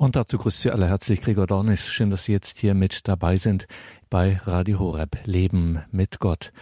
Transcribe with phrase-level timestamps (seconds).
[0.00, 1.88] Und dazu grüßt Sie alle herzlich Gregor Dornis.
[1.88, 3.66] Schön, dass Sie jetzt hier mit dabei sind
[4.08, 6.52] bei Radio Horeb Leben mit Gott.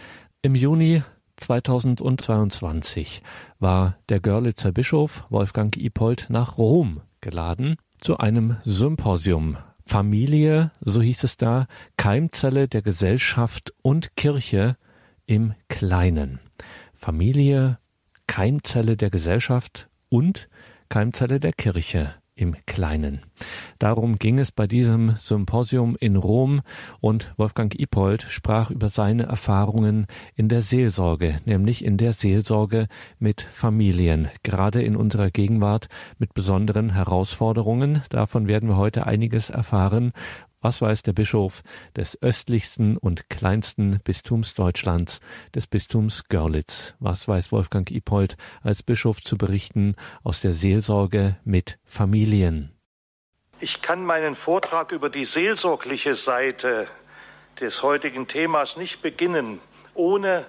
[0.41, 1.03] Im Juni
[1.35, 3.21] 2022
[3.59, 9.57] war der Görlitzer Bischof Wolfgang Ipold nach Rom geladen zu einem Symposium.
[9.85, 14.77] Familie, so hieß es da, Keimzelle der Gesellschaft und Kirche
[15.27, 16.39] im Kleinen.
[16.95, 17.77] Familie,
[18.25, 20.49] Keimzelle der Gesellschaft und
[20.89, 23.21] Keimzelle der Kirche im Kleinen.
[23.79, 26.61] Darum ging es bei diesem Symposium in Rom
[26.99, 32.87] und Wolfgang Ipold sprach über seine Erfahrungen in der Seelsorge, nämlich in der Seelsorge
[33.19, 38.01] mit Familien, gerade in unserer Gegenwart mit besonderen Herausforderungen.
[38.09, 40.13] Davon werden wir heute einiges erfahren
[40.61, 41.61] was weiß der Bischof
[41.95, 45.19] des östlichsten und kleinsten Bistums Deutschlands,
[45.53, 46.95] des Bistums Görlitz?
[46.99, 52.73] Was weiß Wolfgang Ipold als Bischof zu berichten aus der Seelsorge mit Familien?
[53.59, 56.87] Ich kann meinen Vortrag über die seelsorgliche Seite
[57.59, 59.59] des heutigen Themas nicht beginnen,
[59.93, 60.45] ohne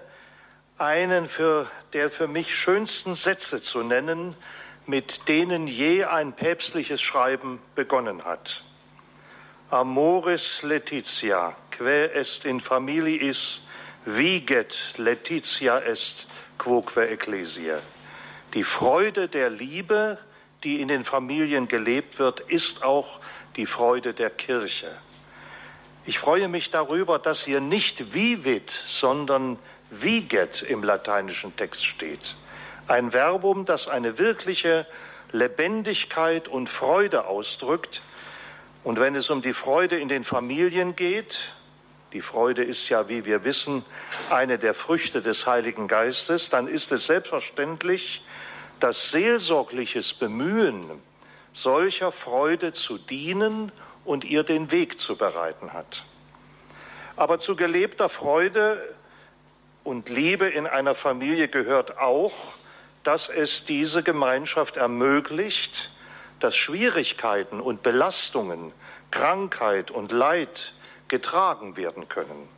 [0.76, 4.34] einen für der für mich schönsten Sätze zu nennen,
[4.86, 8.64] mit denen je ein päpstliches Schreiben begonnen hat.
[9.70, 13.60] Amoris Laetitia, quae est in familiis,
[14.06, 17.78] viget Laetitia est quoque ecclesia.
[18.54, 20.16] Die Freude der Liebe,
[20.64, 23.20] die in den Familien gelebt wird, ist auch
[23.56, 24.90] die Freude der Kirche.
[26.06, 29.58] Ich freue mich darüber, dass hier nicht vivit, sondern
[29.90, 32.36] viget im lateinischen Text steht.
[32.86, 34.86] Ein Verbum, das eine wirkliche
[35.30, 38.00] Lebendigkeit und Freude ausdrückt,
[38.84, 41.54] und wenn es um die Freude in den Familien geht,
[42.12, 43.84] die Freude ist ja, wie wir wissen,
[44.30, 48.22] eine der Früchte des Heiligen Geistes, dann ist es selbstverständlich,
[48.80, 50.84] dass seelsorgliches Bemühen
[51.52, 53.72] solcher Freude zu dienen
[54.04, 56.04] und ihr den Weg zu bereiten hat.
[57.16, 58.82] Aber zu gelebter Freude
[59.84, 62.32] und Liebe in einer Familie gehört auch,
[63.02, 65.90] dass es diese Gemeinschaft ermöglicht,
[66.40, 68.72] dass Schwierigkeiten und Belastungen,
[69.10, 70.74] Krankheit und Leid
[71.08, 72.48] getragen werden können.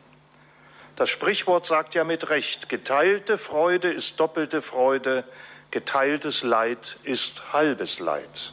[0.97, 5.25] Das Sprichwort sagt ja mit Recht, geteilte Freude ist doppelte Freude,
[5.71, 8.53] geteiltes Leid ist halbes Leid.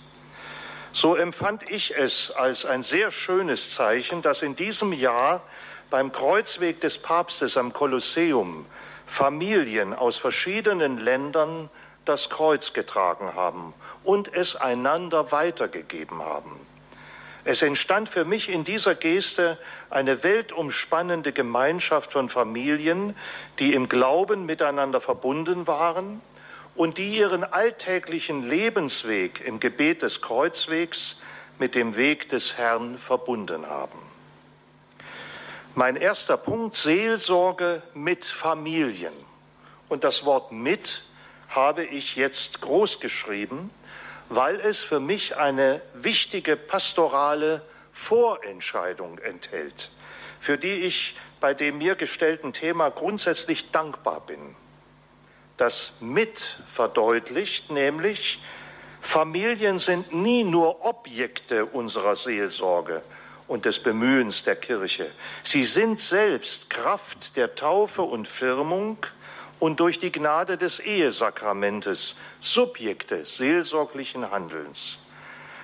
[0.94, 5.42] So empfand ich es als ein sehr schönes Zeichen, dass in diesem Jahr
[5.90, 8.66] beim Kreuzweg des Papstes am Kolosseum
[9.06, 11.70] Familien aus verschiedenen Ländern
[12.06, 13.74] das Kreuz getragen haben
[14.08, 16.58] und es einander weitergegeben haben.
[17.44, 19.58] Es entstand für mich in dieser Geste
[19.90, 23.18] eine weltumspannende Gemeinschaft von Familien,
[23.60, 26.22] die im Glauben miteinander verbunden waren
[26.76, 31.18] und die ihren alltäglichen Lebensweg im Gebet des Kreuzwegs
[31.60, 34.00] mit dem Weg des Herrn verbunden haben.
[35.76, 39.14] Mein erster Punkt, Seelsorge mit Familien.
[39.90, 41.04] Und das Wort mit
[41.50, 43.70] habe ich jetzt groß geschrieben,
[44.30, 47.62] weil es für mich eine wichtige pastorale
[47.94, 49.92] Vorentscheidung enthält,
[50.40, 54.56] für die ich bei dem mir gestellten Thema grundsätzlich dankbar bin.
[55.56, 58.40] Das mit verdeutlicht nämlich,
[59.02, 63.02] Familien sind nie nur Objekte unserer Seelsorge
[63.48, 65.10] und des Bemühens der Kirche.
[65.44, 68.98] Sie sind selbst Kraft der Taufe und Firmung
[69.60, 75.00] und durch die Gnade des Ehesakramentes Subjekte seelsorglichen Handelns.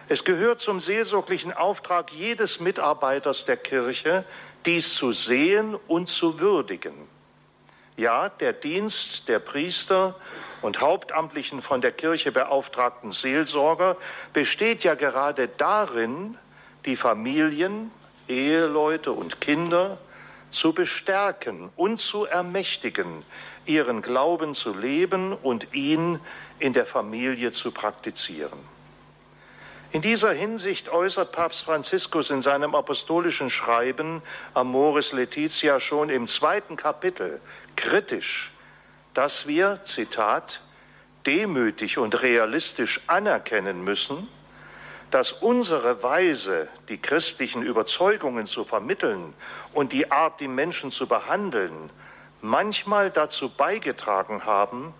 [0.09, 4.25] Es gehört zum seelsorglichen Auftrag jedes Mitarbeiters der Kirche,
[4.65, 6.93] dies zu sehen und zu würdigen.
[7.95, 10.15] Ja, der Dienst der Priester
[10.61, 13.97] und hauptamtlichen von der Kirche beauftragten Seelsorger
[14.33, 16.37] besteht ja gerade darin,
[16.85, 17.91] die Familien,
[18.27, 19.97] Eheleute und Kinder
[20.49, 23.23] zu bestärken und zu ermächtigen,
[23.65, 26.19] ihren Glauben zu leben und ihn
[26.59, 28.59] in der Familie zu praktizieren.
[29.91, 34.23] In dieser Hinsicht äußert Papst Franziskus in seinem apostolischen Schreiben
[34.55, 37.39] Amoris Laetitia schon im zweiten Kapitel
[37.75, 38.51] kritisch,
[39.13, 40.61] dass wir, Zitat,
[41.27, 44.27] demütig und realistisch anerkennen müssen,
[45.11, 49.35] dass unsere Weise, die christlichen Überzeugungen zu vermitteln
[49.73, 51.91] und die Art, die Menschen zu behandeln,
[52.43, 54.93] manchmal dazu beigetragen haben,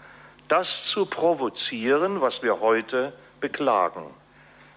[0.48, 4.06] das zu provozieren, was wir heute beklagen.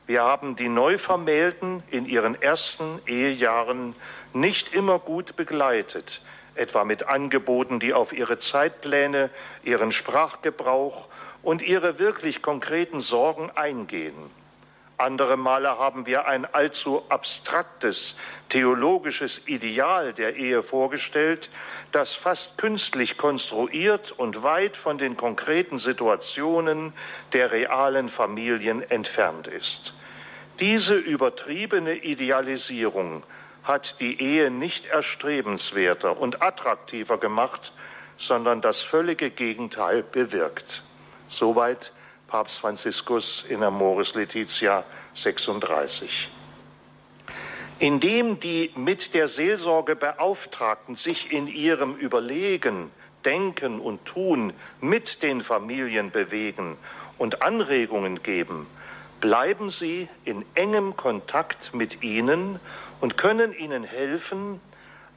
[0.06, 3.94] Wir haben die Neuvermählten in ihren ersten Ehejahren
[4.32, 6.20] nicht immer gut begleitet,
[6.54, 9.30] etwa mit Angeboten, die auf ihre Zeitpläne,
[9.62, 11.08] ihren Sprachgebrauch
[11.42, 14.30] und ihre wirklich konkreten Sorgen eingehen.
[14.98, 18.16] Andere Male haben wir ein allzu abstraktes
[18.48, 21.50] theologisches Ideal der Ehe vorgestellt,
[21.92, 26.94] das fast künstlich konstruiert und weit von den konkreten Situationen
[27.34, 29.92] der realen Familien entfernt ist.
[30.60, 33.22] Diese übertriebene Idealisierung
[33.64, 37.72] hat die Ehe nicht erstrebenswerter und attraktiver gemacht,
[38.16, 40.82] sondern das völlige Gegenteil bewirkt.
[41.28, 41.92] Soweit
[42.28, 44.84] Papst Franziskus in Amoris Laetitia
[45.14, 46.28] 36.
[47.78, 52.90] Indem die mit der Seelsorge Beauftragten sich in ihrem Überlegen,
[53.24, 56.76] Denken und Tun mit den Familien bewegen
[57.16, 58.66] und Anregungen geben,
[59.20, 62.58] bleiben sie in engem Kontakt mit ihnen
[63.00, 64.60] und können ihnen helfen,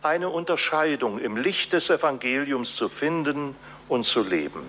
[0.04, 3.56] eine Unterscheidung im Licht des Evangeliums zu finden
[3.88, 4.62] und zu leben.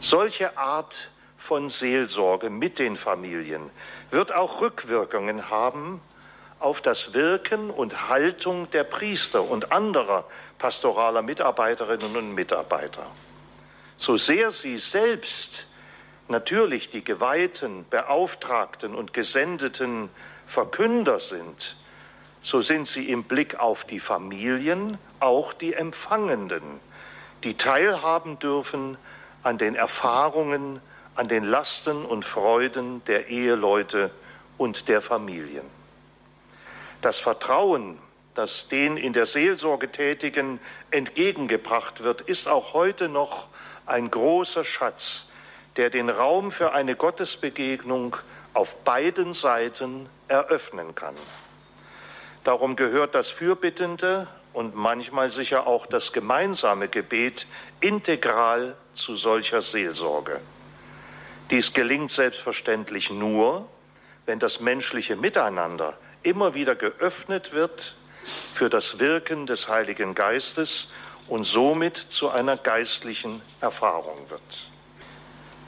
[0.00, 1.09] Solche Art
[1.40, 3.70] von Seelsorge mit den Familien
[4.10, 6.00] wird auch Rückwirkungen haben
[6.60, 10.28] auf das Wirken und Haltung der Priester und anderer
[10.58, 13.06] pastoraler Mitarbeiterinnen und Mitarbeiter.
[13.96, 15.66] So sehr sie selbst
[16.28, 20.10] natürlich die geweihten, beauftragten und gesendeten
[20.46, 21.76] Verkünder sind,
[22.42, 26.62] so sind sie im Blick auf die Familien auch die Empfangenden,
[27.44, 28.98] die teilhaben dürfen
[29.42, 30.80] an den Erfahrungen
[31.20, 34.10] an den Lasten und Freuden der Eheleute
[34.56, 35.66] und der Familien.
[37.02, 37.98] Das Vertrauen,
[38.34, 43.48] das den in der Seelsorge Tätigen entgegengebracht wird, ist auch heute noch
[43.84, 45.26] ein großer Schatz,
[45.76, 48.16] der den Raum für eine Gottesbegegnung
[48.54, 51.16] auf beiden Seiten eröffnen kann.
[52.44, 57.46] Darum gehört das fürbittende und manchmal sicher auch das gemeinsame Gebet
[57.80, 60.40] integral zu solcher Seelsorge.
[61.50, 63.68] Dies gelingt selbstverständlich nur,
[64.24, 67.96] wenn das menschliche Miteinander immer wieder geöffnet wird
[68.54, 70.88] für das Wirken des Heiligen Geistes
[71.26, 74.68] und somit zu einer geistlichen Erfahrung wird.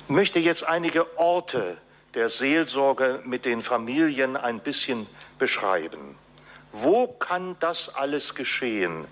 [0.07, 1.79] Ich möchte jetzt einige Orte
[2.15, 5.07] der Seelsorge mit den Familien ein bisschen
[5.39, 6.17] beschreiben.
[6.71, 9.07] Wo kann das alles geschehen?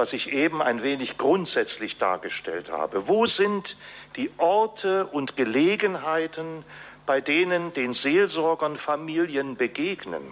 [0.00, 3.06] Was ich eben ein wenig grundsätzlich dargestellt habe.
[3.06, 3.76] Wo sind
[4.16, 6.64] die Orte und Gelegenheiten,
[7.04, 10.22] bei denen den Seelsorgern Familien begegnen?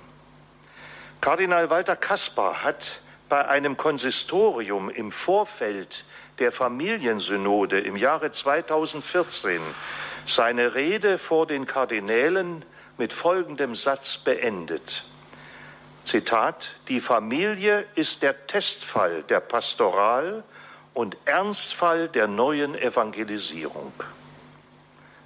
[1.21, 6.07] Kardinal Walter Kaspar hat bei einem Konsistorium im Vorfeld
[6.39, 9.61] der Familiensynode im Jahre 2014
[10.25, 12.65] seine Rede vor den Kardinälen
[12.97, 15.05] mit folgendem Satz beendet.
[16.09, 20.43] Zitat, die Familie ist der Testfall der Pastoral
[20.95, 23.93] und Ernstfall der neuen Evangelisierung.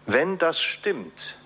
[0.07, 1.37] Wenn das stimmt,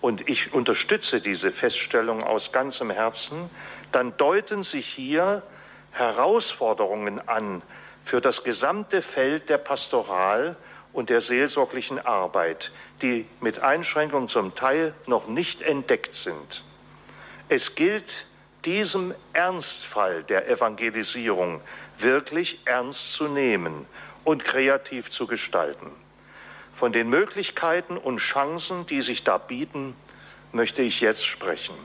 [0.00, 3.48] und ich unterstütze diese Feststellung aus ganzem Herzen,
[3.92, 5.44] dann deuten sich hier
[5.92, 7.62] Herausforderungen an
[8.04, 10.56] für das gesamte Feld der Pastoral
[10.92, 12.72] und der seelsorglichen Arbeit,
[13.02, 16.64] die mit Einschränkung zum Teil noch nicht entdeckt sind.
[17.48, 18.26] Es gilt,
[18.64, 21.60] diesem Ernstfall der Evangelisierung
[21.98, 23.86] wirklich ernst zu nehmen
[24.24, 25.90] und kreativ zu gestalten.
[26.74, 29.94] Von den Möglichkeiten und Chancen, die sich da bieten,
[30.52, 31.76] möchte ich jetzt sprechen.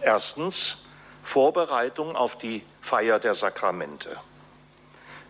[0.00, 0.78] Erstens
[1.22, 4.16] Vorbereitung auf die Feier der Sakramente.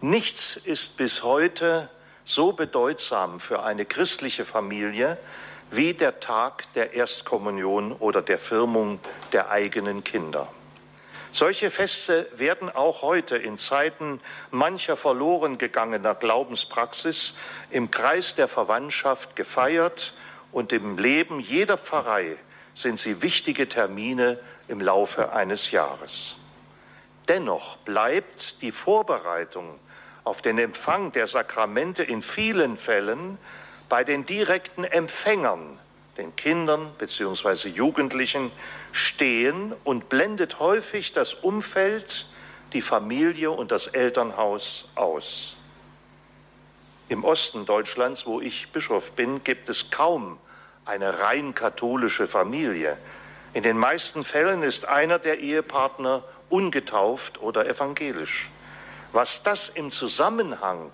[0.00, 1.90] Nichts ist bis heute
[2.25, 5.19] so bedeutsam für eine christliche Familie
[5.73, 9.00] wie der Tag der Erstkommunion oder der Firmung
[9.33, 10.49] der eigenen Kinder.
[11.35, 17.33] Solche Feste werden auch heute in Zeiten mancher verloren gegangener Glaubenspraxis
[17.71, 20.12] im Kreis der Verwandtschaft gefeiert
[20.52, 22.37] und im Leben jeder Pfarrei
[22.75, 24.38] sind sie wichtige Termine
[24.69, 26.37] im Laufe eines Jahres.
[27.29, 29.79] Dennoch bleibt die Vorbereitung
[30.25, 33.38] auf den Empfang der Sakramente in vielen Fällen
[33.92, 35.78] bei den direkten Empfängern,
[36.16, 37.68] den Kindern bzw.
[37.68, 38.50] Jugendlichen,
[38.90, 42.26] stehen und blendet häufig das Umfeld,
[42.72, 45.58] die Familie und das Elternhaus aus.
[47.11, 50.38] Im Osten Deutschlands, wo ich Bischof bin, gibt es kaum
[50.87, 52.96] eine rein katholische Familie.
[53.52, 58.49] In den meisten Fällen ist einer der Ehepartner ungetauft oder evangelisch.
[59.12, 60.92] Was das im Zusammenhang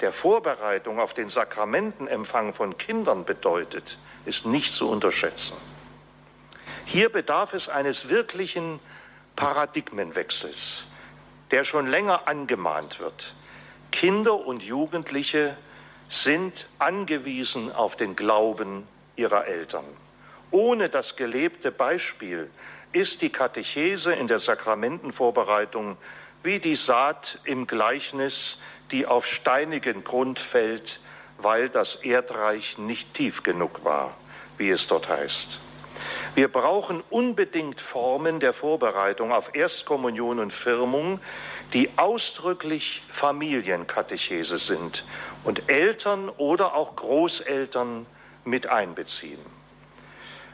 [0.00, 5.56] der Vorbereitung auf den Sakramentenempfang von Kindern bedeutet, ist nicht zu unterschätzen.
[6.84, 8.80] Hier bedarf es eines wirklichen
[9.36, 10.84] Paradigmenwechsels,
[11.50, 13.34] der schon länger angemahnt wird.
[13.92, 15.56] Kinder und Jugendliche
[16.08, 19.84] sind angewiesen auf den Glauben ihrer Eltern.
[20.50, 22.50] Ohne das gelebte Beispiel
[22.92, 25.96] ist die Katechese in der Sakramentenvorbereitung
[26.42, 28.58] wie die Saat im Gleichnis,
[28.92, 31.00] die auf steinigen Grund fällt,
[31.38, 34.16] weil das Erdreich nicht tief genug war,
[34.58, 35.60] wie es dort heißt.
[36.34, 41.20] Wir brauchen unbedingt Formen der Vorbereitung auf Erstkommunion und Firmung,
[41.72, 45.04] die ausdrücklich Familienkatechese sind
[45.44, 48.06] und Eltern oder auch Großeltern
[48.44, 49.40] mit einbeziehen.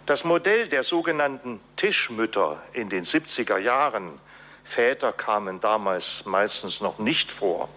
[0.06, 4.20] Das Modell der sogenannten Tischmütter in den 70er Jahren,
[4.64, 7.68] Väter kamen damals meistens noch nicht vor,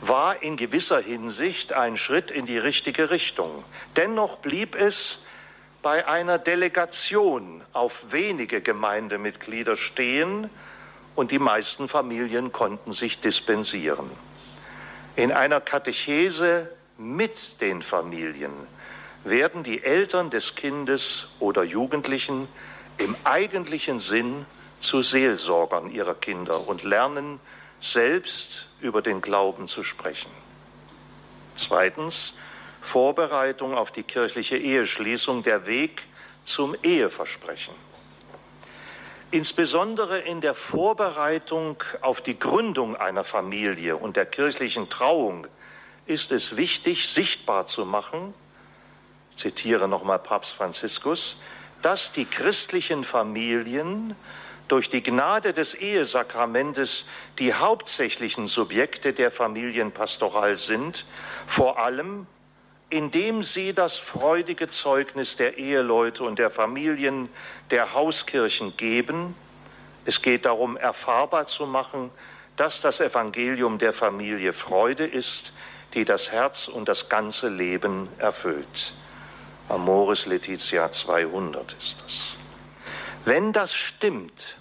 [0.00, 3.64] war in gewisser Hinsicht ein Schritt in die richtige Richtung.
[3.96, 5.18] Dennoch blieb es
[5.82, 10.50] bei einer Delegation auf wenige Gemeindemitglieder stehen
[11.14, 14.10] und die meisten Familien konnten sich dispensieren.
[15.16, 18.52] In einer Katechese mit den Familien
[19.24, 22.48] werden die Eltern des Kindes oder Jugendlichen
[22.98, 24.46] im eigentlichen Sinn
[24.80, 27.40] zu Seelsorgern ihrer Kinder und lernen
[27.80, 30.30] selbst über den Glauben zu sprechen.
[31.54, 32.34] Zweitens,
[32.80, 36.02] Vorbereitung auf die kirchliche Eheschließung, der Weg
[36.44, 37.74] zum Eheversprechen.
[39.30, 45.46] Insbesondere in der Vorbereitung auf die Gründung einer Familie und der kirchlichen Trauung
[46.06, 48.32] ist es wichtig, sichtbar zu machen,
[49.30, 51.36] ich zitiere nochmal Papst Franziskus,
[51.82, 54.16] dass die christlichen Familien
[54.68, 57.06] durch die Gnade des Ehesakramentes
[57.38, 61.04] die hauptsächlichen Subjekte der Familienpastoral sind,
[61.46, 62.26] vor allem
[62.90, 67.28] indem sie das freudige Zeugnis der Eheleute und der Familien
[67.70, 69.34] der Hauskirchen geben.
[70.04, 72.10] Es geht darum, erfahrbar zu machen,
[72.56, 75.52] dass das Evangelium der Familie Freude ist,
[75.94, 78.94] die das Herz und das ganze Leben erfüllt.
[79.68, 82.36] Amoris Letizia 200 ist das.
[83.24, 84.57] Wenn das stimmt,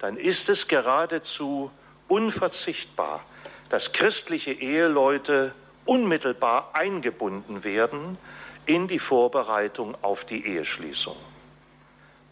[0.00, 1.70] dann ist es geradezu
[2.08, 3.24] unverzichtbar,
[3.68, 5.54] dass christliche Eheleute
[5.84, 8.18] unmittelbar eingebunden werden
[8.66, 11.16] in die Vorbereitung auf die Eheschließung.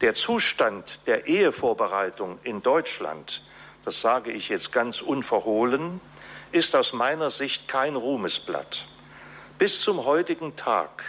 [0.01, 3.43] Der Zustand der Ehevorbereitung in Deutschland,
[3.85, 6.01] das sage ich jetzt ganz unverhohlen,
[6.53, 8.87] ist aus meiner Sicht kein Ruhmesblatt.
[9.59, 11.05] Bis zum heutigen Tag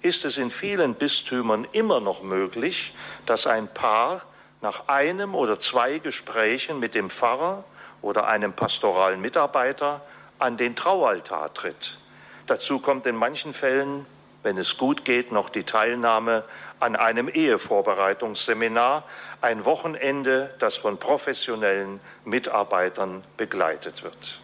[0.00, 2.94] ist es in vielen Bistümern immer noch möglich,
[3.26, 4.22] dass ein Paar
[4.62, 7.64] nach einem oder zwei Gesprächen mit dem Pfarrer
[8.02, 10.02] oder einem pastoralen Mitarbeiter
[10.38, 11.98] an den Traualtar tritt.
[12.46, 14.06] Dazu kommt in manchen Fällen,
[14.42, 16.44] wenn es gut geht, noch die Teilnahme
[16.78, 19.04] an einem Ehevorbereitungsseminar,
[19.42, 24.40] ein Wochenende, das von professionellen Mitarbeitern begleitet wird.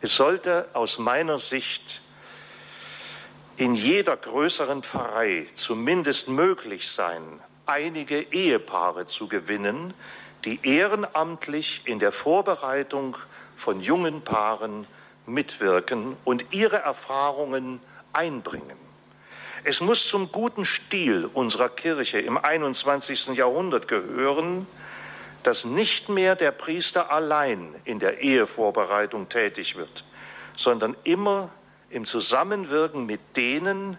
[0.00, 2.02] Es sollte aus meiner Sicht
[3.56, 9.94] in jeder größeren Pfarrei zumindest möglich sein, einige Ehepaare zu gewinnen,
[10.44, 13.16] die ehrenamtlich in der Vorbereitung
[13.56, 14.86] von jungen Paaren
[15.26, 17.80] mitwirken und ihre Erfahrungen
[18.12, 18.76] einbringen.
[19.62, 23.28] Es muss zum guten Stil unserer Kirche im 21.
[23.36, 24.66] Jahrhundert gehören,
[25.42, 30.04] dass nicht mehr der Priester allein in der Ehevorbereitung tätig wird,
[30.56, 31.50] sondern immer
[31.90, 33.96] im Zusammenwirken mit denen,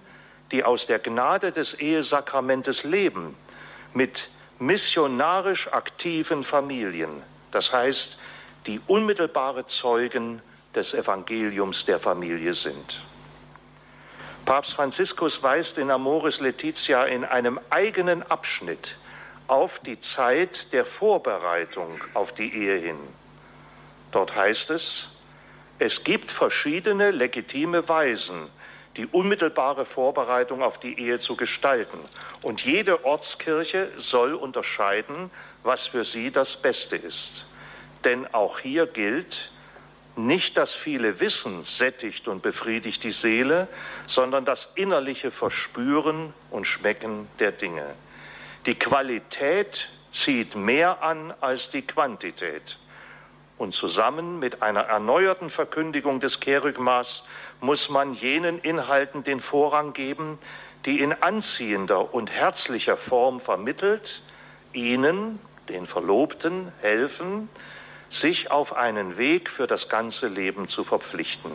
[0.51, 3.36] die aus der Gnade des Ehesakramentes leben,
[3.93, 4.29] mit
[4.60, 8.17] missionarisch aktiven Familien, das heißt,
[8.67, 10.41] die unmittelbare Zeugen
[10.75, 13.01] des Evangeliums der Familie sind.
[14.45, 18.98] Papst Franziskus weist in Amoris Laetitia in einem eigenen Abschnitt
[19.48, 22.98] auf die Zeit der Vorbereitung auf die Ehe hin.
[24.12, 25.10] Dort heißt es,
[25.79, 28.48] es gibt verschiedene legitime Weisen,
[28.98, 32.00] die unmittelbare Vorbereitung auf die Ehe zu gestalten.
[32.41, 35.31] Und jede Ortskirche soll unterscheiden,
[35.63, 37.45] was für sie das Beste ist.
[38.03, 39.51] Denn auch hier gilt,
[40.15, 43.67] nicht das viele Wissen sättigt und befriedigt die Seele,
[44.07, 47.86] sondern das innerliche Verspüren und Schmecken der Dinge.
[48.65, 52.77] Die Qualität zieht mehr an als die Quantität.
[53.62, 57.24] Und zusammen mit einer erneuerten Verkündigung des Kerygmas
[57.60, 60.39] muss man jenen Inhalten den Vorrang geben,
[60.86, 64.24] die in anziehender und herzlicher Form vermittelt,
[64.74, 65.38] ihnen,
[65.70, 67.50] den Verlobten, helfen,
[68.10, 71.51] sich auf einen Weg für das ganze Leben zu verpflichten.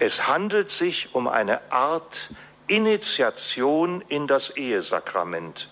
[0.00, 2.28] Es handelt sich um eine Art
[2.66, 5.70] Initiation in das Ehesakrament,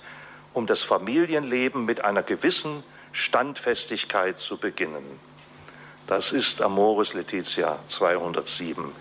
[0.53, 5.34] um das Familienleben mit einer gewissen Standfestigkeit zu beginnen.
[6.07, 8.93] Das ist Amoris Laetitia 207.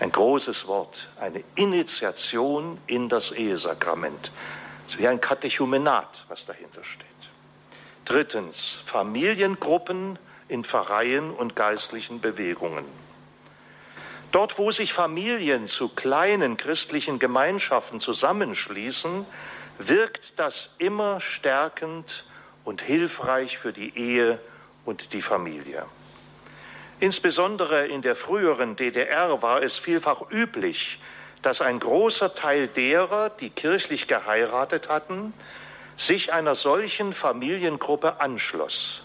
[0.00, 4.32] Ein großes Wort, eine Initiation in das Ehesakrament.
[4.86, 7.06] Es ist wie ein Katechumenat, was dahinter steht.
[8.04, 12.84] Drittens, Familiengruppen in Pfarreien und geistlichen Bewegungen.
[14.32, 19.26] Dort, wo sich Familien zu kleinen christlichen Gemeinschaften zusammenschließen,
[19.78, 22.24] wirkt das immer stärkend
[22.64, 24.40] und hilfreich für die Ehe
[24.84, 25.86] und die Familie.
[27.00, 30.98] Insbesondere in der früheren DDR war es vielfach üblich,
[31.42, 35.32] dass ein großer Teil derer, die kirchlich geheiratet hatten,
[35.96, 39.02] sich einer solchen Familiengruppe anschloss.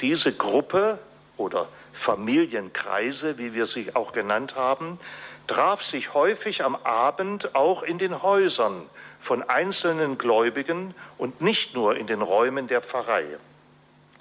[0.00, 0.98] Diese Gruppe
[1.36, 5.00] oder Familienkreise, wie wir sie auch genannt haben,
[5.46, 8.82] traf sich häufig am Abend auch in den Häusern
[9.20, 13.24] von einzelnen Gläubigen und nicht nur in den Räumen der Pfarrei.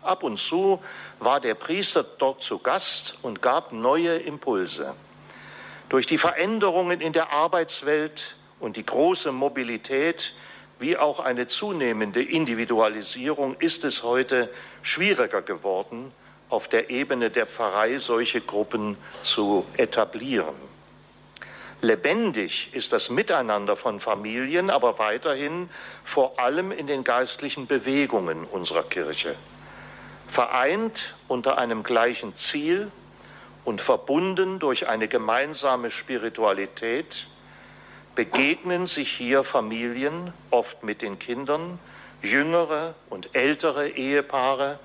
[0.03, 0.79] Ab und zu
[1.19, 4.93] war der Priester dort zu Gast und gab neue Impulse.
[5.89, 10.33] Durch die Veränderungen in der Arbeitswelt und die große Mobilität
[10.79, 14.50] wie auch eine zunehmende Individualisierung ist es heute
[14.81, 16.12] schwieriger geworden,
[16.50, 20.55] auf der Ebene der Pfarrei solche Gruppen zu etablieren.
[21.81, 25.69] Lebendig ist das Miteinander von Familien, aber weiterhin
[26.03, 29.36] vor allem in den geistlichen Bewegungen unserer Kirche.
[30.33, 32.91] Vereint unter einem gleichen Ziel
[33.65, 37.27] und verbunden durch eine gemeinsame Spiritualität,
[38.15, 41.77] begegnen sich hier Familien, oft mit den Kindern,
[42.23, 44.79] jüngere und ältere Ehepaare,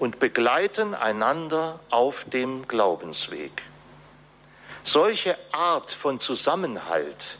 [0.00, 3.62] und begleiten einander auf dem Glaubensweg.
[4.82, 7.38] Solche Art von Zusammenhalt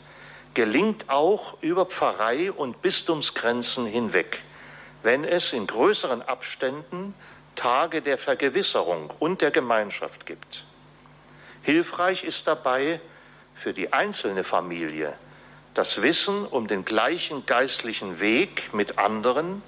[0.53, 4.43] gelingt auch über Pfarrei und Bistumsgrenzen hinweg,
[5.03, 7.13] wenn es in größeren Abständen
[7.59, 10.63] Tage der Vergewisserung und der Gemeinschaft gibt.
[11.61, 13.01] Hilfreich ist dabei
[13.53, 15.13] für die einzelne Familie
[15.73, 19.61] das Wissen um den gleichen geistlichen Weg mit anderen,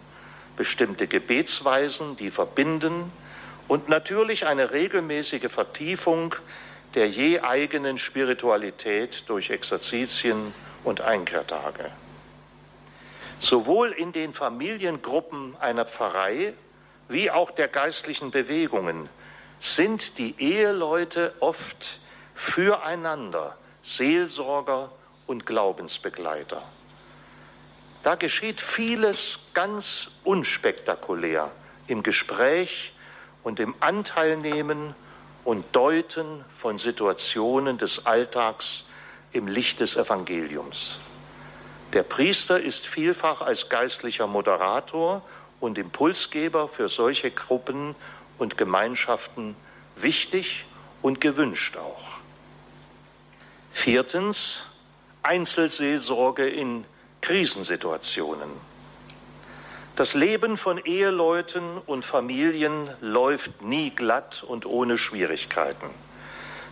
[0.56, 3.12] bestimmte Gebetsweisen, die verbinden
[3.68, 6.34] und natürlich eine regelmäßige Vertiefung
[6.96, 10.54] der je eigenen Spiritualität durch Exerzitien
[10.86, 11.92] und Einkehrtage.
[13.38, 16.54] Sowohl in den Familiengruppen einer Pfarrei
[17.12, 19.10] wie auch der geistlichen Bewegungen
[19.60, 22.00] sind die Eheleute oft
[22.34, 24.92] füreinander Seelsorger
[25.28, 26.64] und Glaubensbegleiter.
[28.04, 31.52] Da geschieht vieles ganz unspektakulär
[31.88, 32.94] im Gespräch
[33.44, 34.96] und im Anteilnehmen
[35.44, 38.86] und Deuten von Situationen des Alltags
[39.32, 41.00] im Licht des Evangeliums.
[41.94, 45.24] Der Priester ist vielfach als geistlicher Moderator
[45.62, 47.96] und Impulsgeber für solche Gruppen
[48.38, 49.56] und Gemeinschaften
[49.96, 50.66] wichtig
[51.02, 52.20] und gewünscht auch.
[53.72, 54.64] Viertens,
[55.24, 56.84] Einzelseelsorge in
[57.22, 58.50] Krisensituationen.
[59.96, 65.90] Das Leben von Eheleuten und Familien läuft nie glatt und ohne Schwierigkeiten.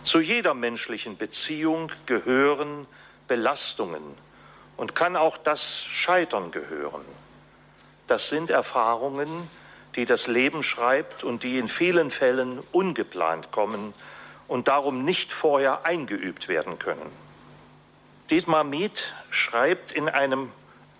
[0.02, 2.86] Zu jeder menschlichen Beziehung gehören
[3.28, 4.02] Belastungen
[4.76, 7.04] und kann auch das Scheitern gehören.
[8.10, 9.28] Das sind Erfahrungen,
[9.94, 13.94] die das Leben schreibt und die in vielen Fällen ungeplant kommen
[14.48, 17.12] und darum nicht vorher eingeübt werden können.
[18.28, 20.50] Dietmar Miet schreibt in einem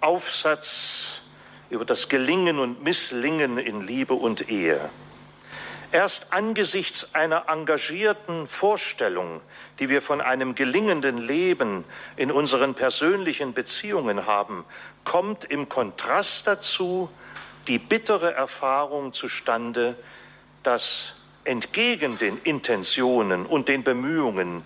[0.00, 1.20] Aufsatz
[1.68, 4.78] über das Gelingen und Misslingen in Liebe und Ehe.
[5.92, 9.40] Erst angesichts einer engagierten Vorstellung,
[9.80, 11.84] die wir von einem gelingenden Leben
[12.16, 14.64] in unseren persönlichen Beziehungen haben,
[15.02, 17.10] kommt im Kontrast dazu
[17.66, 19.96] die bittere Erfahrung zustande,
[20.62, 24.64] dass entgegen den Intentionen und den Bemühungen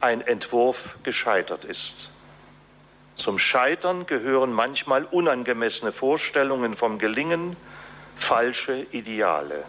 [0.00, 2.10] ein Entwurf gescheitert ist.
[3.14, 7.56] Zum Scheitern gehören manchmal unangemessene Vorstellungen vom Gelingen,
[8.14, 9.64] falsche Ideale.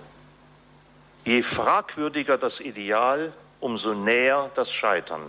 [1.28, 5.24] Je fragwürdiger das Ideal, umso näher das Scheitern.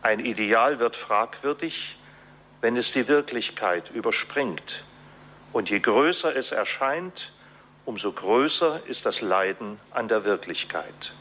[0.00, 1.98] Ein Ideal wird fragwürdig,
[2.62, 4.84] wenn es die Wirklichkeit überspringt.
[5.52, 7.34] Und je größer es erscheint,
[7.84, 11.12] umso größer ist das Leiden an der Wirklichkeit.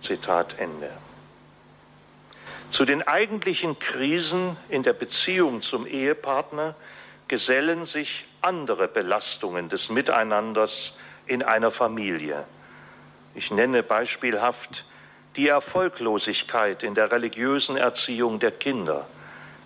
[0.00, 0.90] Zitat Ende.
[2.70, 6.76] Zu den eigentlichen Krisen in der Beziehung zum Ehepartner
[7.26, 10.94] gesellen sich andere Belastungen des Miteinanders
[11.26, 12.46] in einer Familie.
[13.34, 14.84] Ich nenne beispielhaft
[15.36, 19.06] die Erfolglosigkeit in der religiösen Erziehung der Kinder,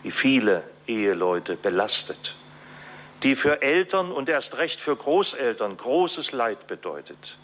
[0.04, 2.36] die viele Eheleute belastet,
[3.22, 7.38] die für Eltern und erst recht für Großeltern großes Leid bedeutet.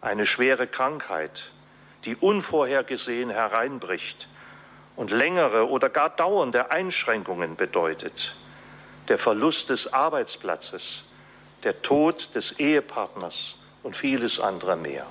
[0.00, 1.50] Eine schwere Krankheit,
[2.04, 4.28] die unvorhergesehen hereinbricht,
[4.94, 8.34] und längere oder gar dauernde Einschränkungen bedeutet.
[9.08, 11.04] der Verlust des Arbeitsplatzes,
[11.62, 15.06] der Tod des Ehepartners und vieles andere mehr.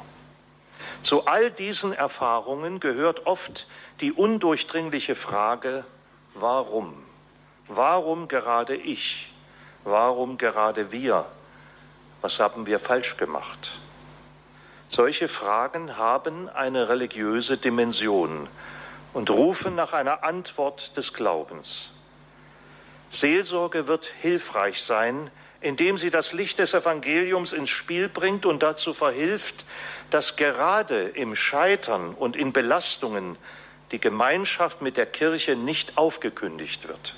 [1.06, 3.68] Zu all diesen Erfahrungen gehört oft
[4.02, 5.86] die undurchdringliche Frage,
[6.34, 6.96] warum?
[7.68, 9.32] Warum gerade ich?
[9.84, 11.28] Warum gerade wir?
[12.22, 13.74] Was haben wir falsch gemacht?
[14.90, 18.50] Solche Fragen haben eine religiöse Dimension
[19.14, 21.92] und rufen nach einer Antwort des Glaubens.
[23.12, 25.30] Seelsorge wird hilfreich sein,
[25.66, 29.66] indem sie das Licht des Evangeliums ins Spiel bringt und dazu verhilft,
[30.12, 33.36] dass gerade im Scheitern und in Belastungen
[33.92, 37.16] die Gemeinschaft mit der Kirche nicht aufgekündigt wird.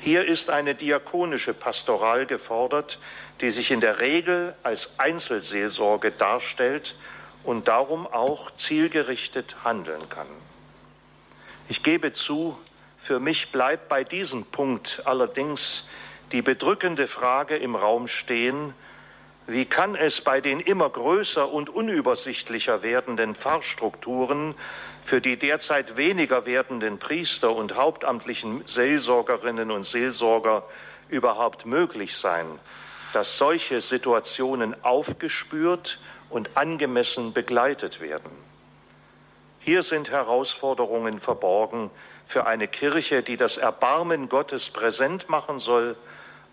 [0.00, 2.98] Hier ist eine diakonische Pastoral gefordert,
[3.40, 6.94] die sich in der Regel als Einzelseelsorge darstellt
[7.42, 10.26] und darum auch zielgerichtet handeln kann.
[11.70, 12.58] Ich gebe zu,
[12.98, 15.84] für mich bleibt bei diesem Punkt allerdings
[16.32, 18.74] die bedrückende Frage im Raum stehen,
[19.46, 24.54] wie kann es bei den immer größer und unübersichtlicher werdenden Pfarrstrukturen
[25.04, 30.64] für die derzeit weniger werdenden Priester und hauptamtlichen Seelsorgerinnen und Seelsorger
[31.08, 32.46] überhaupt möglich sein,
[33.12, 38.30] dass solche Situationen aufgespürt und angemessen begleitet werden?
[39.58, 41.90] Hier sind Herausforderungen verborgen
[42.26, 45.96] für eine Kirche, die das Erbarmen Gottes präsent machen soll,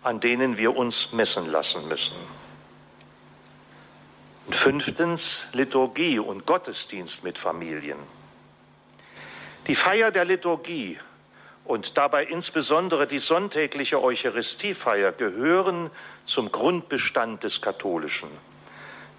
[0.02, 2.16] an denen wir uns messen lassen müssen.
[4.46, 7.98] Und fünftens Liturgie und Gottesdienst mit Familien.
[9.66, 10.98] Die Feier der Liturgie
[11.64, 15.90] und dabei insbesondere die sonntägliche Eucharistiefeier gehören
[16.24, 18.30] zum Grundbestand des Katholischen.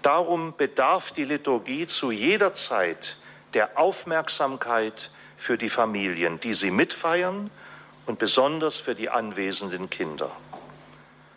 [0.02, 3.16] Darum bedarf die Liturgie zu jeder Zeit
[3.54, 7.50] der Aufmerksamkeit für die Familien, die sie mitfeiern
[8.06, 10.30] und besonders für die anwesenden Kinder.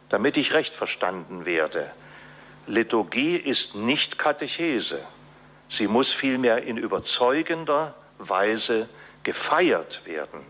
[0.10, 1.92] Damit ich recht verstanden werde,
[2.68, 5.00] Liturgie ist nicht Katechese.
[5.70, 8.88] Sie muss vielmehr in überzeugender Weise
[9.24, 10.42] gefeiert werden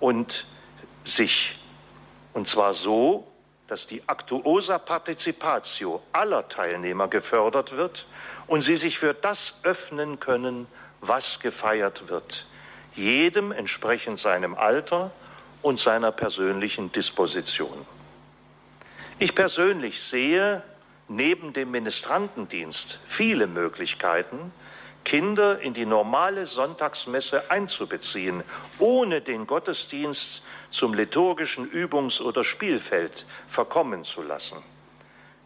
[0.00, 0.46] und
[1.04, 1.58] sich,
[2.32, 3.26] und zwar so,
[3.66, 8.06] dass die Actuosa Participatio aller Teilnehmer gefördert wird
[8.48, 10.66] und sie sich für das öffnen können,
[11.00, 12.46] was gefeiert wird,
[12.96, 15.12] jedem entsprechend seinem Alter
[15.62, 17.86] und seiner persönlichen Disposition.
[19.22, 20.62] Ich persönlich sehe
[21.06, 24.50] neben dem Ministrantendienst viele Möglichkeiten,
[25.04, 28.42] Kinder in die normale Sonntagsmesse einzubeziehen,
[28.78, 34.56] ohne den Gottesdienst zum liturgischen Übungs- oder Spielfeld verkommen zu lassen.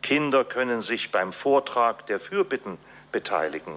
[0.03, 2.79] Kinder können sich beim Vortrag der Fürbitten
[3.11, 3.75] beteiligen.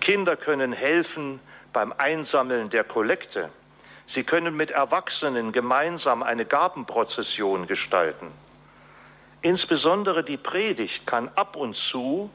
[0.00, 1.40] Kinder können helfen
[1.72, 3.48] beim Einsammeln der Kollekte.
[4.06, 8.28] Sie können mit Erwachsenen gemeinsam eine Gabenprozession gestalten.
[9.42, 12.30] Insbesondere die Predigt kann ab und zu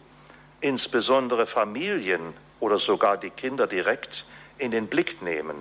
[0.62, 4.26] insbesondere Familien oder sogar die Kinder direkt
[4.58, 5.56] in den Blick nehmen,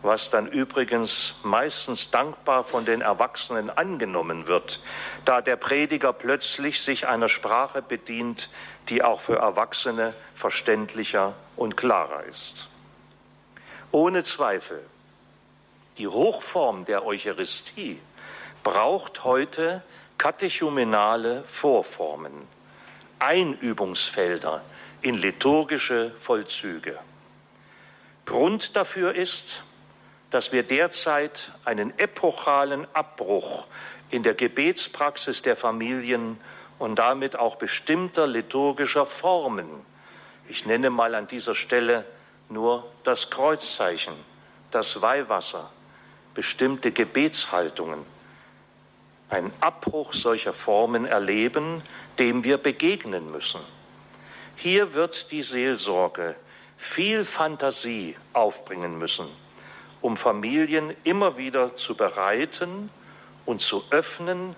[0.00, 4.80] was dann übrigens meistens dankbar von den Erwachsenen angenommen wird,
[5.26, 8.48] da der Prediger plötzlich sich einer Sprache bedient,
[8.88, 12.68] die auch für Erwachsene verständlicher und klarer ist.
[13.90, 14.82] Ohne Zweifel,
[15.98, 18.00] die Hochform der Eucharistie
[18.62, 19.82] braucht heute
[20.22, 22.46] katechumenale Vorformen,
[23.18, 24.62] Einübungsfelder
[25.00, 26.96] in liturgische Vollzüge.
[28.24, 29.64] Grund dafür ist,
[30.30, 33.66] dass wir derzeit einen epochalen Abbruch
[34.10, 36.38] in der Gebetspraxis der Familien
[36.78, 39.68] und damit auch bestimmter liturgischer Formen,
[40.48, 42.04] ich nenne mal an dieser Stelle
[42.48, 44.14] nur das Kreuzzeichen,
[44.70, 45.72] das Weihwasser,
[46.32, 48.06] bestimmte Gebetshaltungen,
[49.32, 51.82] einen Abbruch solcher Formen erleben,
[52.18, 53.60] dem wir begegnen müssen.
[54.56, 56.36] Hier wird die Seelsorge
[56.76, 59.26] viel Fantasie aufbringen müssen,
[60.00, 62.90] um Familien immer wieder zu bereiten
[63.46, 64.54] und zu öffnen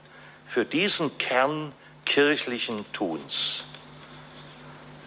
[0.47, 1.73] für diesen Kern
[2.05, 3.65] kirchlichen Tuns.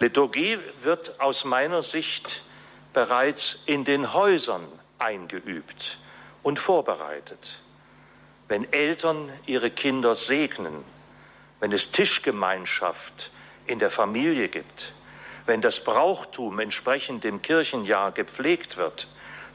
[0.00, 2.42] Liturgie wird aus meiner Sicht
[2.92, 4.64] bereits in den Häusern
[4.98, 5.98] eingeübt
[6.42, 7.60] und vorbereitet
[8.48, 10.84] wenn Eltern ihre Kinder segnen,
[11.60, 13.30] wenn es Tischgemeinschaft
[13.66, 14.92] in der Familie gibt,
[15.46, 19.08] wenn das Brauchtum entsprechend dem Kirchenjahr gepflegt wird,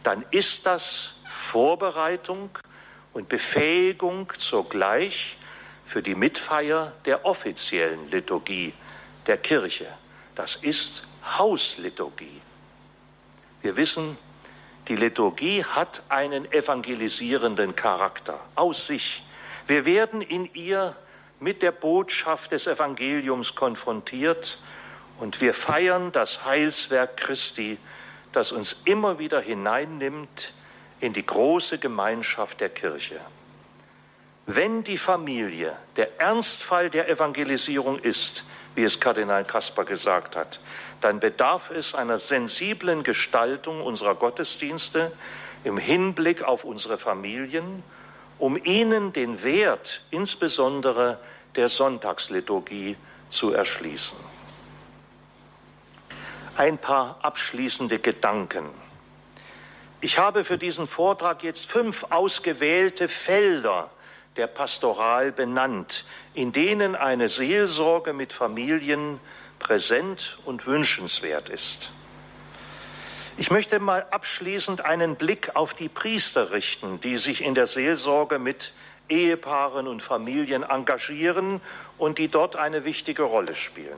[0.03, 2.49] dann ist das Vorbereitung
[3.13, 5.37] und Befähigung zugleich
[5.85, 8.73] für die Mitfeier der offiziellen Liturgie
[9.27, 9.87] der Kirche.
[10.35, 11.03] Das ist
[11.37, 12.41] Hausliturgie.
[13.61, 14.17] Wir wissen,
[14.87, 19.23] die Liturgie hat einen evangelisierenden Charakter aus sich.
[19.67, 20.95] Wir werden in ihr
[21.39, 24.59] mit der Botschaft des Evangeliums konfrontiert
[25.19, 27.77] und wir feiern das Heilswerk Christi,
[28.31, 30.53] das uns immer wieder hineinnimmt
[30.99, 33.19] in die große Gemeinschaft der Kirche.
[34.45, 40.59] Wenn die Familie der Ernstfall der Evangelisierung ist, wie es Kardinal Kasper gesagt hat,
[41.01, 45.11] dann bedarf es einer sensiblen Gestaltung unserer Gottesdienste
[45.63, 47.83] im Hinblick auf unsere Familien,
[48.39, 51.19] um ihnen den Wert insbesondere
[51.55, 52.97] der Sonntagsliturgie
[53.29, 54.17] zu erschließen.
[56.57, 58.69] Ein paar abschließende Gedanken.
[60.01, 63.89] Ich habe für diesen Vortrag jetzt fünf ausgewählte Felder
[64.37, 69.19] der Pastoral benannt, in denen eine Seelsorge mit Familien
[69.59, 71.91] präsent und wünschenswert ist.
[73.37, 78.37] Ich möchte mal abschließend einen Blick auf die Priester richten, die sich in der Seelsorge
[78.37, 78.73] mit
[79.09, 81.59] Ehepaaren und Familien engagieren
[81.97, 83.97] und die dort eine wichtige Rolle spielen.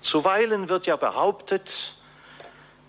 [0.00, 1.95] Zuweilen wird ja behauptet,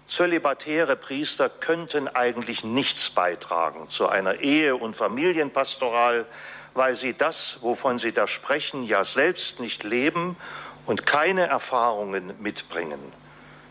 [0.08, 6.26] zölibatäre Priester könnten eigentlich nichts beitragen zu einer Ehe- und Familienpastoral,
[6.74, 10.38] weil sie das, wovon sie da sprechen, ja selbst nicht leben
[10.86, 13.00] und keine Erfahrungen mitbringen.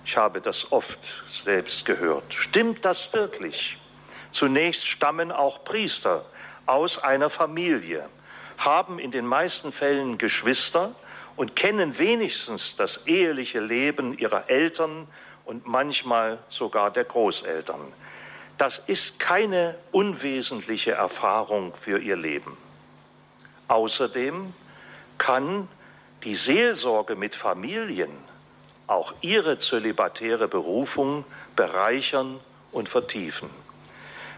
[0.05, 2.33] Ich habe das oft selbst gehört.
[2.33, 3.79] Stimmt das wirklich?
[4.31, 6.25] Zunächst stammen auch Priester
[6.67, 8.09] aus einer Familie,
[8.59, 10.95] haben in den meisten Fällen Geschwister
[11.37, 15.09] und kennen wenigstens das eheliche Leben ihrer Eltern
[15.47, 17.81] und manchmal sogar der Großeltern.
[18.59, 22.57] Das ist keine unwesentliche Erfahrung für ihr Leben.
[23.69, 24.53] Außerdem
[25.19, 25.69] kann
[26.25, 28.11] die Seelsorge mit Familien
[28.87, 32.41] auch ihre zölibatäre Berufung bereichern
[32.73, 33.51] und vertiefen.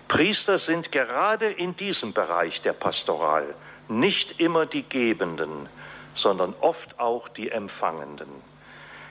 [0.09, 3.55] Priester sind gerade in diesem Bereich der Pastoral
[3.89, 5.69] nicht immer die Gebenden,
[6.15, 8.48] sondern oft auch die Empfangenden.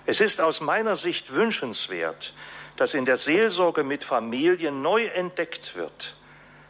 [0.07, 2.33] Es ist aus meiner Sicht wünschenswert,
[2.77, 6.15] dass in der Seelsorge mit Familien neu entdeckt wird,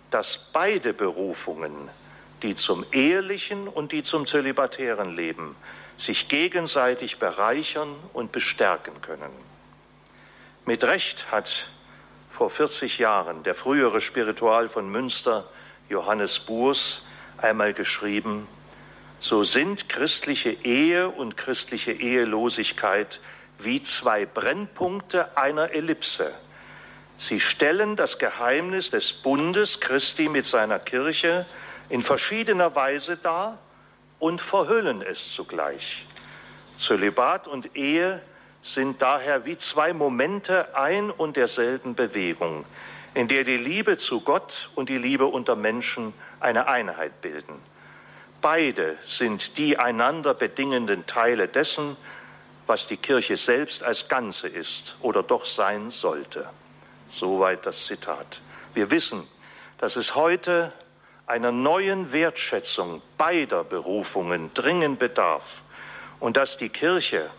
[0.09, 1.71] dass beide Berufungen,
[2.41, 5.55] die zum ehelichen und die zum zölibatären Leben,
[5.97, 9.31] sich gegenseitig bereichern und bestärken können.
[10.65, 11.69] Mit Recht hat
[12.31, 15.47] vor 40 Jahren der frühere Spiritual von Münster,
[15.89, 17.03] Johannes Burs,
[17.37, 18.47] einmal geschrieben,
[19.19, 23.19] so sind christliche Ehe und christliche Ehelosigkeit
[23.59, 26.31] wie zwei Brennpunkte einer Ellipse.
[27.17, 31.47] Sie stellen das Geheimnis des Bundes Christi mit seiner Kirche
[31.89, 33.57] in verschiedener Weise dar
[34.19, 36.05] und verhüllen es zugleich.
[36.77, 38.21] Zölibat und Ehe
[38.61, 42.65] sind daher wie zwei Momente ein und derselben Bewegung,
[43.15, 47.55] in der die Liebe zu Gott und die Liebe unter Menschen eine Einheit bilden.
[48.49, 51.97] Beide sind die einander bedingenden Teile dessen,
[52.65, 56.47] was die Kirche selbst als Ganze ist oder doch sein sollte.
[57.09, 58.39] Soweit das Zitat.
[58.73, 59.27] Wir wissen,
[59.79, 60.71] dass es heute
[61.25, 65.61] einer neuen Wertschätzung beider Berufungen dringend bedarf
[66.21, 67.29] und dass die Kirche,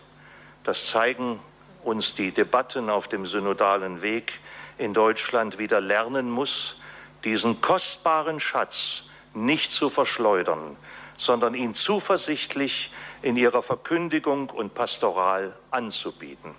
[0.63, 1.39] das zeigen
[1.83, 4.39] uns die Debatten auf dem synodalen Weg
[4.77, 6.75] in Deutschland wieder lernen muss,
[7.23, 10.77] diesen kostbaren Schatz nicht zu verschleudern,
[11.19, 16.55] sondern ihn zuversichtlich in ihrer Verkündigung und Pastoral anzubieten.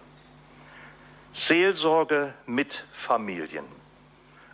[1.32, 3.64] Seelsorge mit Familien.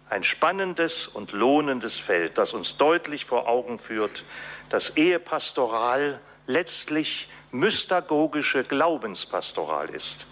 [0.08, 4.24] Ein spannendes und lohnendes Feld, das uns deutlich vor Augen führt,
[4.68, 10.28] dass Ehepastoral letztlich mystagogische Glaubenspastoral ist,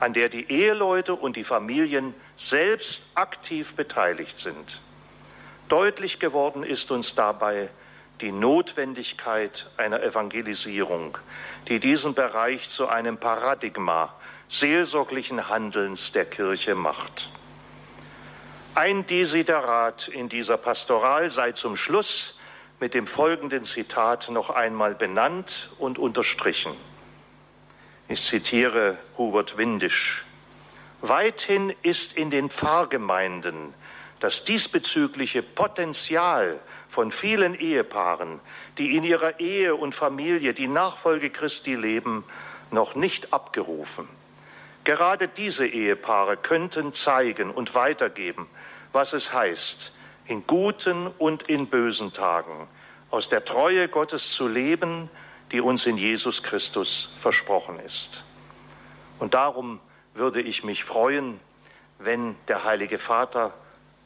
[0.00, 4.80] an der die Eheleute und die Familien selbst aktiv beteiligt sind.
[5.70, 7.70] Deutlich geworden ist uns dabei,
[8.20, 11.18] die Notwendigkeit einer Evangelisierung,
[11.68, 14.14] die diesen Bereich zu einem Paradigma
[14.48, 17.30] seelsorglichen Handelns der Kirche macht.
[18.74, 22.36] Ein Desiderat in dieser Pastoral sei zum Schluss
[22.80, 26.74] mit dem folgenden Zitat noch einmal benannt und unterstrichen.
[28.08, 30.24] Ich zitiere Hubert Windisch.
[31.00, 33.74] Weithin ist in den Pfarrgemeinden
[34.20, 38.40] das diesbezügliche Potenzial von vielen Ehepaaren,
[38.78, 42.24] die in ihrer Ehe und Familie die Nachfolge Christi leben,
[42.70, 44.08] noch nicht abgerufen.
[44.84, 48.46] Gerade diese Ehepaare könnten zeigen und weitergeben,
[48.92, 49.92] was es heißt,
[50.26, 52.68] in guten und in bösen Tagen
[53.10, 55.08] aus der Treue Gottes zu leben,
[55.52, 58.24] die uns in Jesus Christus versprochen ist.
[59.18, 59.80] Und darum
[60.14, 61.38] würde ich mich freuen,
[61.98, 63.54] wenn der Heilige Vater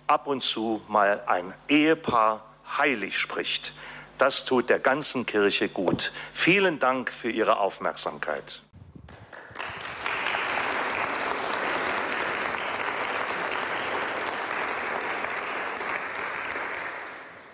[0.08, 2.44] ab und zu mal ein Ehepaar
[2.78, 3.72] heilig spricht,
[4.18, 6.10] Das tut der ganzen Kirche gut.
[6.34, 8.62] Vielen Dank für Ihre Aufmerksamkeit.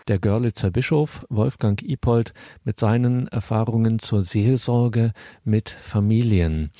[0.08, 5.12] der Görlitzer Bischof Wolfgang Ipold mit seinen Erfahrungen zur Seelsorge
[5.44, 6.70] mit Familien.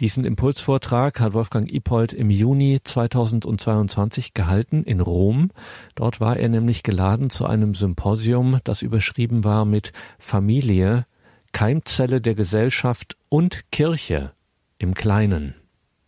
[0.00, 5.50] Diesen Impulsvortrag hat Wolfgang Ipold im Juni 2022 gehalten in Rom.
[5.94, 11.04] Dort war er nämlich geladen zu einem Symposium, das überschrieben war mit Familie,
[11.52, 14.32] Keimzelle der Gesellschaft und Kirche
[14.78, 15.59] im Kleinen.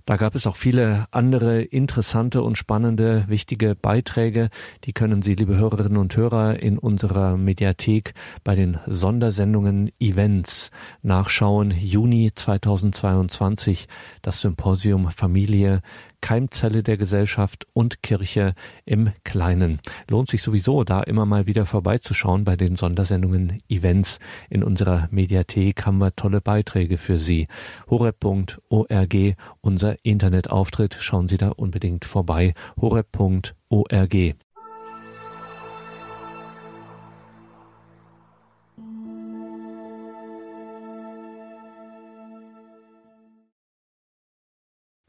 [0.05, 4.51] Da gab es auch viele andere interessante und spannende, wichtige Beiträge.
[4.85, 10.71] Die können Sie, liebe Hörerinnen und Hörer, in unserer Mediathek bei den Sondersendungen Events
[11.03, 11.71] nachschauen.
[11.71, 13.87] Juni 2022
[14.23, 15.83] das Symposium Familie
[16.23, 18.55] Keimzelle der Gesellschaft und Kirche
[18.87, 19.81] im Kleinen.
[20.09, 24.19] Lohnt sich sowieso, da immer mal wieder vorbeizuschauen bei den Sondersendungen Events.
[24.49, 27.49] In unserer Mediathek haben wir tolle Beiträge für Sie.
[27.91, 29.15] horeb.org,
[29.61, 30.97] unser Internetauftritt.
[31.01, 32.55] Schauen Sie da unbedingt vorbei.
[32.81, 34.15] horeb.org.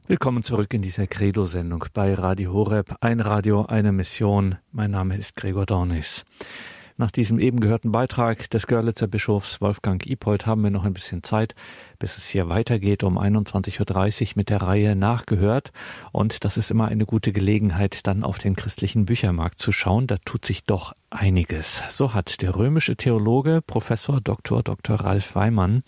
[0.06, 2.98] Willkommen zurück in dieser Credo-Sendung bei Radio Horeb.
[3.00, 4.58] Ein Radio, eine Mission.
[4.74, 6.26] Mein Name ist Gregor Dornis.
[6.98, 11.24] Nach diesem eben gehörten Beitrag des Görlitzer Bischofs Wolfgang Ipold haben wir noch ein bisschen
[11.24, 11.56] Zeit,
[12.04, 15.72] bis es hier weitergeht um 21.30 Uhr mit der Reihe Nachgehört.
[16.12, 20.06] Und das ist immer eine gute Gelegenheit, dann auf den christlichen Büchermarkt zu schauen.
[20.06, 21.82] Da tut sich doch einiges.
[21.92, 24.64] So hat der römische Theologe Professor Dr.
[24.64, 24.98] Dr.
[24.98, 25.84] Ralf Weimann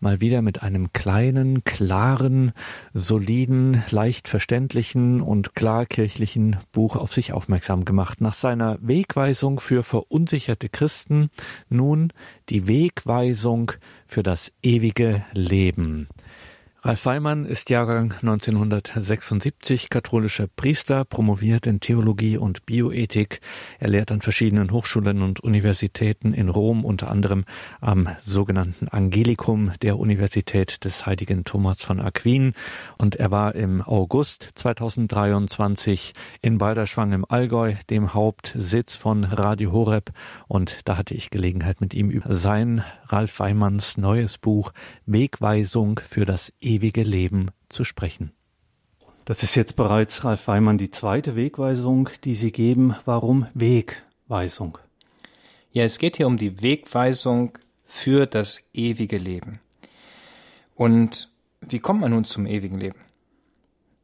[0.00, 2.52] mal wieder mit einem kleinen, klaren,
[2.94, 8.22] soliden, leicht verständlichen und klarkirchlichen Buch auf sich aufmerksam gemacht.
[8.22, 11.28] Nach seiner Wegweisung für verunsicherte Christen
[11.68, 12.10] nun
[12.48, 13.72] die Wegweisung
[14.08, 16.08] für das ewige Leben.
[16.88, 23.42] Ralf Weimann ist Jahrgang 1976, katholischer Priester, promoviert in Theologie und Bioethik.
[23.78, 27.44] Er lehrt an verschiedenen Hochschulen und Universitäten in Rom, unter anderem
[27.82, 32.54] am sogenannten Angelikum der Universität des heiligen Thomas von Aquin.
[32.96, 40.12] Und er war im August 2023 in Balderschwang im Allgäu, dem Hauptsitz von Radio Horeb.
[40.46, 44.72] Und da hatte ich Gelegenheit, mit ihm über sein Ralf Weimanns neues Buch
[45.04, 48.32] Wegweisung für das Leben zu sprechen.
[49.24, 52.94] Das ist jetzt bereits, Ralf Weimann, die zweite Wegweisung, die Sie geben.
[53.04, 54.78] Warum Wegweisung?
[55.70, 59.60] Ja, es geht hier um die Wegweisung für das ewige Leben.
[60.74, 63.00] Und wie kommt man nun zum ewigen Leben?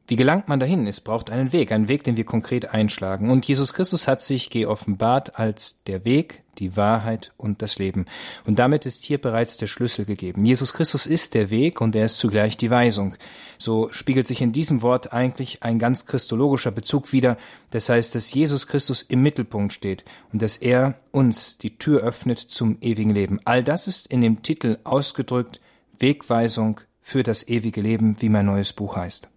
[0.07, 0.87] Wie gelangt man dahin?
[0.87, 3.31] Es braucht einen Weg, einen Weg, den wir konkret einschlagen.
[3.31, 8.05] Und Jesus Christus hat sich geoffenbart als der Weg, die Wahrheit und das Leben.
[8.45, 10.45] Und damit ist hier bereits der Schlüssel gegeben.
[10.45, 13.17] Jesus Christus ist der Weg und er ist zugleich die Weisung.
[13.57, 17.39] So spiegelt sich in diesem Wort eigentlich ein ganz christologischer Bezug wider.
[17.71, 22.39] Das heißt, dass Jesus Christus im Mittelpunkt steht und dass er uns die Tür öffnet
[22.39, 23.41] zum ewigen Leben.
[23.47, 25.63] All das ist in dem Titel ausgedrückt
[25.99, 29.31] Wegweisung für das ewige Leben, wie mein neues Buch heißt.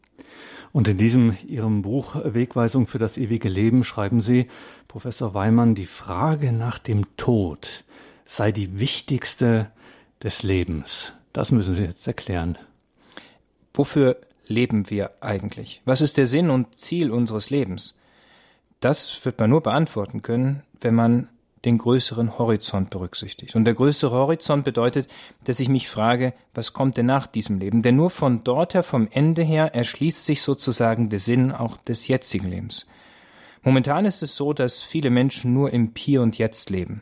[0.78, 4.46] Und in diesem Ihrem Buch Wegweisung für das ewige Leben schreiben Sie,
[4.88, 7.84] Professor Weimann, die Frage nach dem Tod
[8.28, 9.72] sei die wichtigste
[10.22, 11.14] des Lebens.
[11.34, 12.60] Das müssen Sie jetzt erklären.
[13.74, 15.82] Wofür leben wir eigentlich?
[15.86, 17.98] Was ist der Sinn und Ziel unseres Lebens?
[18.80, 21.28] Das wird man nur beantworten können, wenn man
[21.68, 23.56] den größeren Horizont berücksichtigt.
[23.56, 25.08] Und der größere Horizont bedeutet,
[25.44, 27.82] dass ich mich frage, was kommt denn nach diesem Leben?
[27.82, 32.08] Denn nur von dort her, vom Ende her, erschließt sich sozusagen der Sinn auch des
[32.08, 32.88] jetzigen Lebens.
[33.64, 37.02] Momentan ist es so, dass viele Menschen nur im Hier und Jetzt leben.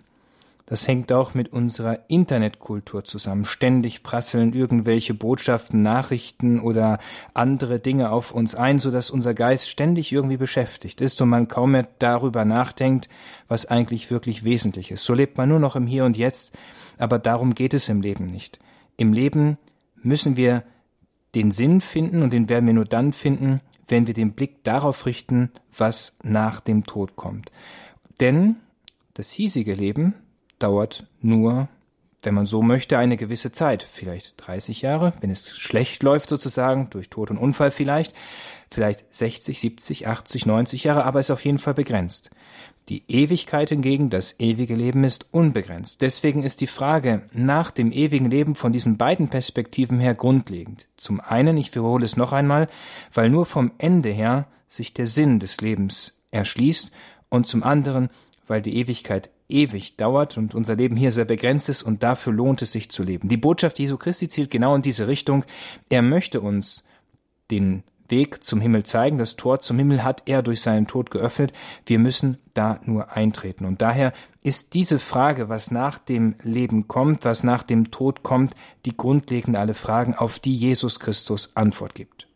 [0.68, 3.46] Das hängt auch mit unserer Internetkultur zusammen.
[3.46, 6.98] Ständig prasseln irgendwelche Botschaften, Nachrichten oder
[7.36, 11.48] andere Dinge auf uns ein, so dass unser Geist ständig irgendwie beschäftigt ist und man
[11.48, 13.10] kaum mehr darüber nachdenkt,
[13.48, 15.04] was eigentlich wirklich wesentlich ist.
[15.04, 16.52] So lebt man nur noch im Hier und Jetzt,
[16.98, 18.58] aber darum geht es im Leben nicht.
[18.98, 19.60] Im Leben
[20.02, 20.64] müssen wir
[21.36, 25.06] den Sinn finden und den werden wir nur dann finden, wenn wir den Blick darauf
[25.06, 27.52] richten, was nach dem Tod kommt.
[28.20, 28.56] Denn
[29.14, 30.16] das hiesige Leben,
[30.60, 31.68] dauert nur,
[32.24, 36.90] wenn man so möchte, eine gewisse Zeit, vielleicht 30 Jahre, wenn es schlecht läuft sozusagen,
[36.90, 38.16] durch Tod und Unfall vielleicht,
[38.72, 42.32] vielleicht 60, 70, 80, 90 Jahre, aber ist auf jeden Fall begrenzt.
[42.90, 46.04] Die Ewigkeit hingegen, das ewige Leben ist unbegrenzt.
[46.04, 50.88] Deswegen ist die Frage nach dem ewigen Leben von diesen beiden Perspektiven her grundlegend.
[50.96, 52.68] Zum einen, ich wiederhole es noch einmal,
[53.12, 56.92] weil nur vom Ende her sich der Sinn des Lebens erschließt
[57.30, 58.10] und zum anderen,
[58.46, 62.62] weil die Ewigkeit ewig dauert und unser Leben hier sehr begrenzt ist und dafür lohnt
[62.62, 63.28] es sich zu leben.
[63.28, 65.46] Die Botschaft Jesu Christi zielt genau in diese Richtung.
[65.90, 66.84] Er möchte uns
[67.52, 69.18] den Weg zum Himmel zeigen.
[69.18, 71.54] Das Tor zum Himmel hat er durch seinen Tod geöffnet.
[71.86, 73.66] Wir müssen da nur eintreten.
[73.66, 78.56] Und daher ist diese Frage, was nach dem Leben kommt, was nach dem Tod kommt,
[78.86, 82.28] die grundlegende alle Fragen, auf die Jesus Christus Antwort gibt.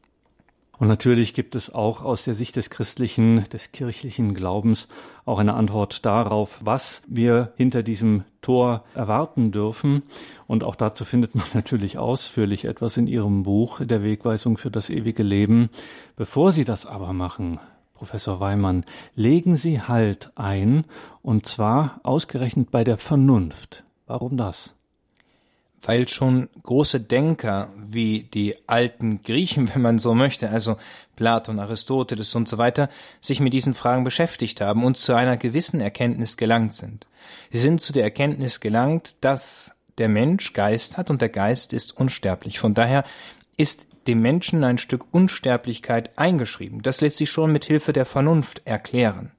[0.80, 4.88] Und natürlich gibt es auch aus der Sicht des christlichen, des kirchlichen Glaubens
[5.26, 10.04] auch eine Antwort darauf, was wir hinter diesem Tor erwarten dürfen.
[10.48, 14.90] Und auch dazu findet man natürlich ausführlich etwas in Ihrem Buch der Wegweisung für das
[14.90, 15.70] ewige Leben.
[16.16, 17.60] Bevor Sie das aber machen,
[17.94, 20.84] Professor Weimann, legen Sie Halt ein,
[21.22, 23.84] und zwar ausgerechnet bei der Vernunft.
[24.08, 24.79] Warum das?
[25.82, 30.78] Weil schon große Denker wie die alten Griechen, wenn man so möchte, also
[31.16, 32.90] Platon, Aristoteles und so weiter,
[33.22, 37.08] sich mit diesen Fragen beschäftigt haben und zu einer gewissen Erkenntnis gelangt sind.
[37.52, 41.96] Sie sind zu der Erkenntnis gelangt, dass der Mensch Geist hat und der Geist ist
[41.96, 42.60] unsterblich.
[42.60, 43.04] Von daher
[43.58, 46.82] ist dem Menschen ein Stück Unsterblichkeit eingeschrieben.
[46.82, 49.32] Das lässt sich schon mit Hilfe der Vernunft erklären.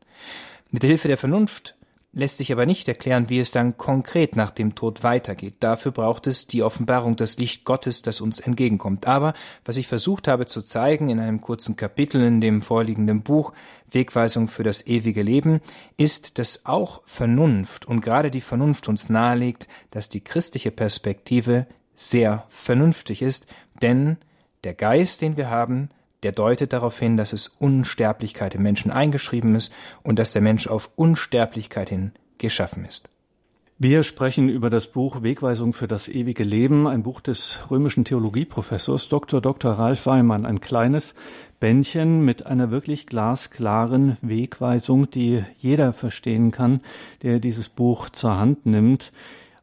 [0.71, 1.75] Mit Hilfe der Vernunft
[2.13, 5.57] lässt sich aber nicht erklären, wie es dann konkret nach dem Tod weitergeht.
[5.61, 9.07] Dafür braucht es die Offenbarung, das Licht Gottes, das uns entgegenkommt.
[9.07, 9.33] Aber
[9.65, 13.53] was ich versucht habe zu zeigen in einem kurzen Kapitel in dem vorliegenden Buch
[13.89, 15.61] Wegweisung für das ewige Leben,
[15.97, 22.45] ist, dass auch Vernunft und gerade die Vernunft uns nahelegt, dass die christliche Perspektive sehr
[22.49, 23.47] vernünftig ist,
[23.83, 24.17] denn
[24.65, 25.91] der Geist, den wir haben,
[26.23, 30.67] der deutet darauf hin, dass es Unsterblichkeit im Menschen eingeschrieben ist und dass der Mensch
[30.67, 33.09] auf Unsterblichkeit hin geschaffen ist.
[33.83, 39.09] Wir sprechen über das Buch Wegweisung für das ewige Leben, ein Buch des römischen Theologieprofessors
[39.09, 39.41] Dr.
[39.41, 39.73] Dr.
[39.73, 41.15] Ralf Weimann, ein kleines
[41.61, 46.83] Bändchen mit einer wirklich glasklaren Wegweisung, die jeder verstehen kann,
[47.23, 49.13] der dieses Buch zur Hand nimmt.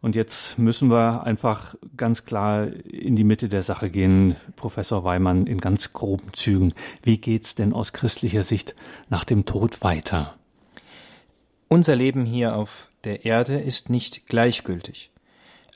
[0.07, 5.47] Und jetzt müssen wir einfach ganz klar in die Mitte der Sache gehen, Professor Weimann,
[5.47, 6.73] in ganz groben Zügen.
[7.03, 8.73] Wie geht's denn aus christlicher Sicht
[9.09, 10.37] nach dem Tod weiter?
[11.67, 15.11] Unser Leben hier auf der Erde ist nicht gleichgültig.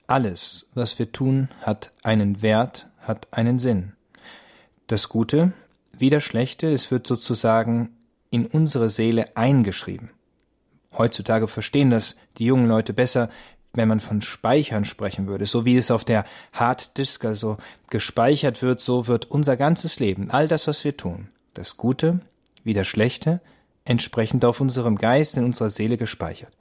[0.07, 3.91] Alles, was wir tun, hat einen Wert, hat einen Sinn.
[4.87, 5.51] Das Gute
[5.91, 7.97] wie das Schlechte, es wird sozusagen
[8.29, 10.09] in unsere Seele eingeschrieben.
[10.97, 13.29] Heutzutage verstehen das die jungen Leute besser,
[13.73, 17.57] wenn man von Speichern sprechen würde, so wie es auf der Hard Disk also
[17.89, 22.19] gespeichert wird, so wird unser ganzes Leben, all das, was wir tun, das Gute
[22.63, 23.41] wie das Schlechte,
[23.85, 26.53] entsprechend auf unserem Geist, in unserer Seele gespeichert.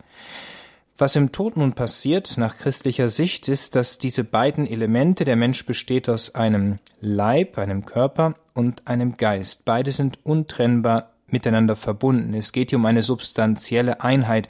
[0.97, 5.65] Was im Tod nun passiert, nach christlicher Sicht, ist, dass diese beiden Elemente, der Mensch
[5.65, 9.65] besteht aus einem Leib, einem Körper und einem Geist.
[9.65, 12.35] Beide sind untrennbar miteinander verbunden.
[12.35, 14.49] Es geht hier um eine substanzielle Einheit.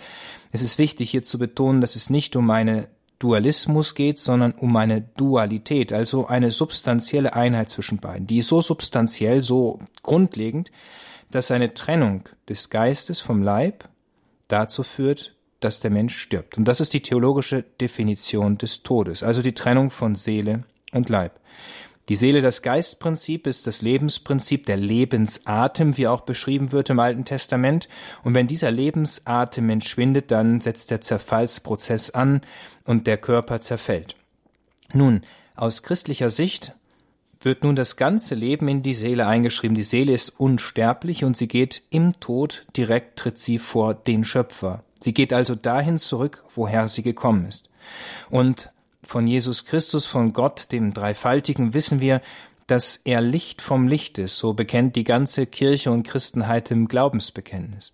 [0.53, 4.75] Es ist wichtig hier zu betonen, dass es nicht um eine Dualismus geht, sondern um
[4.77, 8.27] eine Dualität, also eine substanzielle Einheit zwischen beiden.
[8.27, 10.71] Die ist so substanziell, so grundlegend,
[11.31, 13.89] dass eine Trennung des Geistes vom Leib
[14.49, 16.57] dazu führt, dass der Mensch stirbt.
[16.57, 21.40] Und das ist die theologische Definition des Todes, also die Trennung von Seele und Leib.
[22.11, 27.25] Die Seele, das Geistprinzip ist das Lebensprinzip, der Lebensatem, wie auch beschrieben wird im Alten
[27.25, 27.89] Testament.
[28.25, 32.41] Und wenn dieser Lebensatem entschwindet, dann setzt der Zerfallsprozess an
[32.85, 34.17] und der Körper zerfällt.
[34.93, 35.23] Nun,
[35.55, 36.75] aus christlicher Sicht
[37.41, 39.77] wird nun das ganze Leben in die Seele eingeschrieben.
[39.77, 44.83] Die Seele ist unsterblich und sie geht im Tod direkt tritt sie vor den Schöpfer.
[44.99, 47.71] Sie geht also dahin zurück, woher sie gekommen ist.
[48.31, 48.73] Und
[49.11, 52.23] von Jesus Christus, von Gott, dem Dreifaltigen, wissen wir,
[52.69, 57.93] dass er Licht vom Licht ist, so bekennt die ganze Kirche und Christenheit im Glaubensbekenntnis.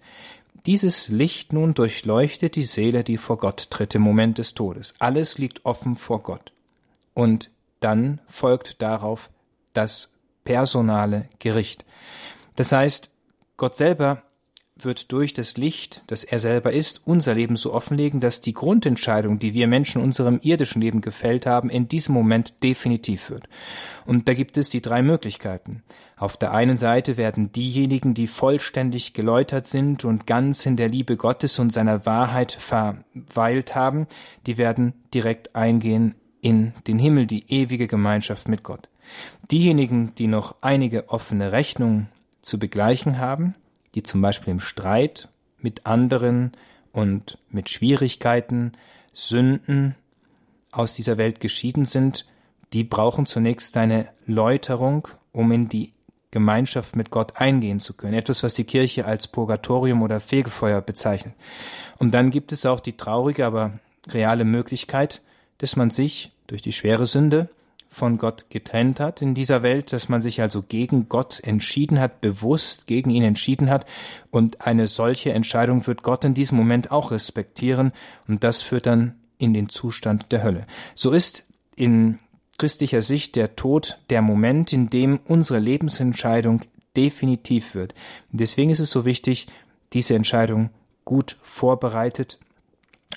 [0.66, 4.92] Dieses Licht nun durchleuchtet die Seele, die vor Gott tritt im Moment des Todes.
[4.98, 6.52] Alles liegt offen vor Gott.
[7.14, 7.48] Und
[7.80, 9.30] dann folgt darauf
[9.72, 10.12] das
[10.44, 11.86] personale Gericht.
[12.56, 13.10] Das heißt,
[13.56, 14.22] Gott selber
[14.78, 19.38] wird durch das Licht, das er selber ist, unser Leben so offenlegen, dass die Grundentscheidung,
[19.38, 23.48] die wir Menschen unserem irdischen Leben gefällt haben, in diesem Moment definitiv wird.
[24.04, 25.82] Und da gibt es die drei Möglichkeiten.
[26.16, 31.16] Auf der einen Seite werden diejenigen, die vollständig geläutert sind und ganz in der Liebe
[31.16, 34.06] Gottes und seiner Wahrheit verweilt haben,
[34.46, 38.88] die werden direkt eingehen in den Himmel, die ewige Gemeinschaft mit Gott.
[39.50, 42.08] Diejenigen, die noch einige offene Rechnungen
[42.42, 43.54] zu begleichen haben,
[43.96, 45.28] die zum Beispiel im Streit
[45.58, 46.52] mit anderen
[46.92, 48.72] und mit Schwierigkeiten,
[49.12, 49.96] Sünden
[50.70, 52.26] aus dieser Welt geschieden sind,
[52.74, 55.94] die brauchen zunächst eine Läuterung, um in die
[56.30, 58.12] Gemeinschaft mit Gott eingehen zu können.
[58.12, 61.34] Etwas, was die Kirche als Purgatorium oder Fegefeuer bezeichnet.
[61.96, 63.78] Und dann gibt es auch die traurige, aber
[64.08, 65.22] reale Möglichkeit,
[65.58, 67.48] dass man sich durch die schwere Sünde
[67.96, 72.20] von Gott getrennt hat in dieser Welt, dass man sich also gegen Gott entschieden hat,
[72.20, 73.86] bewusst gegen ihn entschieden hat.
[74.30, 77.92] Und eine solche Entscheidung wird Gott in diesem Moment auch respektieren.
[78.28, 80.66] Und das führt dann in den Zustand der Hölle.
[80.94, 81.44] So ist
[81.74, 82.18] in
[82.58, 86.60] christlicher Sicht der Tod der Moment, in dem unsere Lebensentscheidung
[86.98, 87.94] definitiv wird.
[88.30, 89.46] Deswegen ist es so wichtig,
[89.94, 90.68] diese Entscheidung
[91.06, 92.38] gut vorbereitet,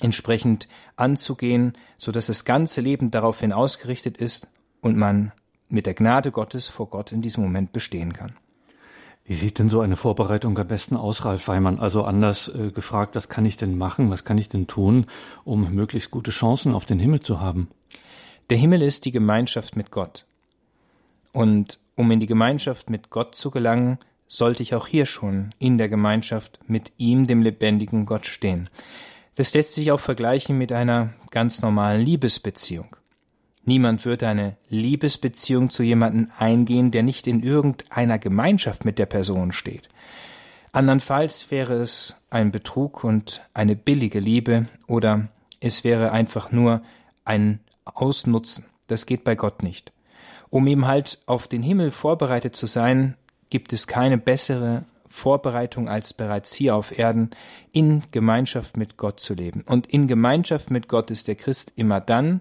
[0.00, 4.48] entsprechend anzugehen, so dass das ganze Leben daraufhin ausgerichtet ist
[4.80, 5.32] und man
[5.68, 8.34] mit der Gnade Gottes vor Gott in diesem Moment bestehen kann.
[9.24, 11.78] Wie sieht denn so eine Vorbereitung am besten aus, Ralf Weimann?
[11.78, 15.06] Also anders äh, gefragt, was kann ich denn machen, was kann ich denn tun,
[15.44, 17.68] um möglichst gute Chancen auf den Himmel zu haben?
[18.48, 20.26] Der Himmel ist die Gemeinschaft mit Gott.
[21.32, 25.78] Und um in die Gemeinschaft mit Gott zu gelangen, sollte ich auch hier schon in
[25.78, 28.68] der Gemeinschaft mit ihm, dem lebendigen Gott, stehen.
[29.36, 32.96] Das lässt sich auch vergleichen mit einer ganz normalen Liebesbeziehung.
[33.64, 39.52] Niemand wird eine Liebesbeziehung zu jemandem eingehen, der nicht in irgendeiner Gemeinschaft mit der Person
[39.52, 39.88] steht.
[40.72, 45.28] Andernfalls wäre es ein Betrug und eine billige Liebe oder
[45.60, 46.82] es wäre einfach nur
[47.24, 48.64] ein Ausnutzen.
[48.86, 49.92] Das geht bei Gott nicht.
[50.48, 53.16] Um eben halt auf den Himmel vorbereitet zu sein,
[53.50, 57.30] gibt es keine bessere Vorbereitung als bereits hier auf Erden
[57.72, 59.62] in Gemeinschaft mit Gott zu leben.
[59.66, 62.40] Und in Gemeinschaft mit Gott ist der Christ immer dann,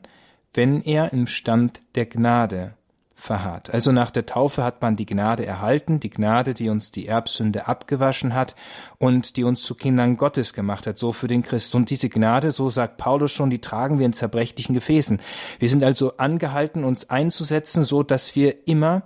[0.53, 2.73] wenn er im Stand der Gnade
[3.19, 3.73] verharrt.
[3.73, 7.67] Also nach der Taufe hat man die Gnade erhalten, die Gnade, die uns die Erbsünde
[7.67, 8.55] abgewaschen hat
[8.97, 11.75] und die uns zu Kindern Gottes gemacht hat, so für den Christ.
[11.75, 15.19] Und diese Gnade, so sagt Paulus schon, die tragen wir in zerbrechlichen Gefäßen.
[15.59, 19.03] Wir sind also angehalten, uns einzusetzen, so dass wir immer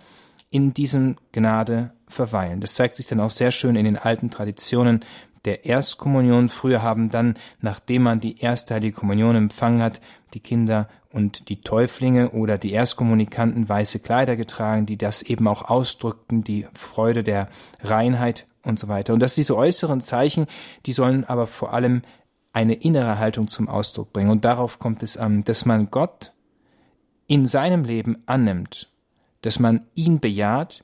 [0.51, 2.61] in diesem Gnade verweilen.
[2.61, 5.03] Das zeigt sich dann auch sehr schön in den alten Traditionen
[5.45, 6.49] der Erstkommunion.
[6.49, 10.01] Früher haben dann, nachdem man die erste Heilige Kommunion empfangen hat,
[10.33, 15.63] die Kinder und die Täuflinge oder die Erstkommunikanten weiße Kleider getragen, die das eben auch
[15.63, 17.49] ausdrückten, die Freude der
[17.81, 19.13] Reinheit und so weiter.
[19.13, 20.47] Und dass diese äußeren Zeichen,
[20.85, 22.01] die sollen aber vor allem
[22.51, 24.29] eine innere Haltung zum Ausdruck bringen.
[24.29, 26.33] Und darauf kommt es an, dass man Gott
[27.27, 28.91] in seinem Leben annimmt,
[29.41, 30.83] dass man ihn bejaht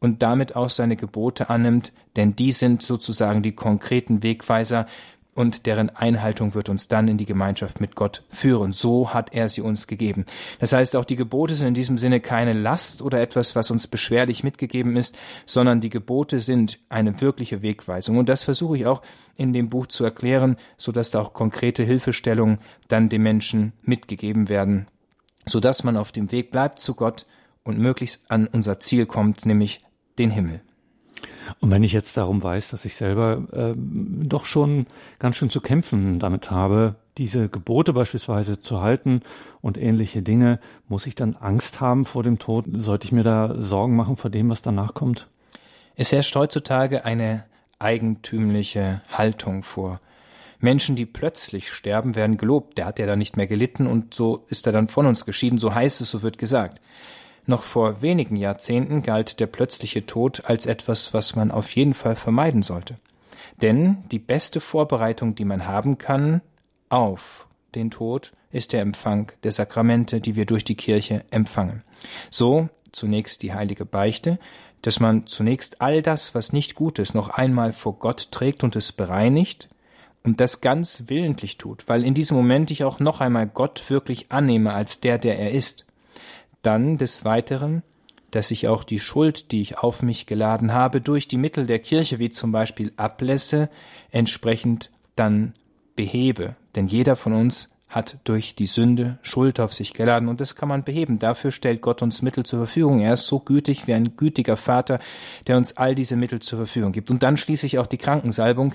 [0.00, 4.86] und damit auch seine Gebote annimmt, denn die sind sozusagen die konkreten Wegweiser,
[5.34, 8.72] und deren Einhaltung wird uns dann in die Gemeinschaft mit Gott führen.
[8.72, 10.26] So hat er sie uns gegeben.
[10.58, 13.86] Das heißt, auch die Gebote sind in diesem Sinne keine Last oder etwas, was uns
[13.86, 18.18] beschwerlich mitgegeben ist, sondern die Gebote sind eine wirkliche Wegweisung.
[18.18, 19.02] Und das versuche ich auch
[19.36, 22.58] in dem Buch zu erklären, so dass da auch konkrete Hilfestellungen
[22.88, 24.88] dann dem Menschen mitgegeben werden,
[25.46, 27.26] so dass man auf dem Weg bleibt zu Gott
[27.62, 29.80] und möglichst an unser Ziel kommt, nämlich
[30.18, 30.60] den Himmel.
[31.60, 34.86] Und wenn ich jetzt darum weiß, dass ich selber äh, doch schon
[35.18, 39.22] ganz schön zu kämpfen damit habe, diese Gebote beispielsweise zu halten
[39.60, 42.64] und ähnliche Dinge, muss ich dann Angst haben vor dem Tod?
[42.72, 45.28] Sollte ich mir da Sorgen machen vor dem, was danach kommt?
[45.96, 47.44] Es herrscht heutzutage eine
[47.78, 50.00] eigentümliche Haltung vor.
[50.60, 52.78] Menschen, die plötzlich sterben, werden gelobt.
[52.78, 55.58] Der hat ja dann nicht mehr gelitten und so ist er dann von uns geschieden.
[55.58, 56.80] So heißt es, so wird gesagt.
[57.46, 62.16] Noch vor wenigen Jahrzehnten galt der plötzliche Tod als etwas, was man auf jeden Fall
[62.16, 62.96] vermeiden sollte.
[63.62, 66.40] Denn die beste Vorbereitung, die man haben kann
[66.88, 71.82] auf den Tod, ist der Empfang der Sakramente, die wir durch die Kirche empfangen.
[72.30, 74.38] So zunächst die heilige Beichte,
[74.82, 78.76] dass man zunächst all das, was nicht gut ist, noch einmal vor Gott trägt und
[78.76, 79.68] es bereinigt
[80.22, 84.32] und das ganz willentlich tut, weil in diesem Moment ich auch noch einmal Gott wirklich
[84.32, 85.86] annehme als der, der er ist.
[86.62, 87.82] Dann des Weiteren,
[88.30, 91.78] dass ich auch die Schuld, die ich auf mich geladen habe, durch die Mittel der
[91.78, 93.68] Kirche, wie zum Beispiel Ablässe,
[94.10, 95.52] entsprechend dann
[95.96, 96.56] behebe.
[96.74, 100.68] Denn jeder von uns hat durch die Sünde Schuld auf sich geladen und das kann
[100.68, 101.18] man beheben.
[101.18, 103.00] Dafür stellt Gott uns Mittel zur Verfügung.
[103.00, 105.00] Er ist so gütig wie ein gütiger Vater,
[105.48, 107.10] der uns all diese Mittel zur Verfügung gibt.
[107.10, 108.74] Und dann schließlich auch die Krankensalbung,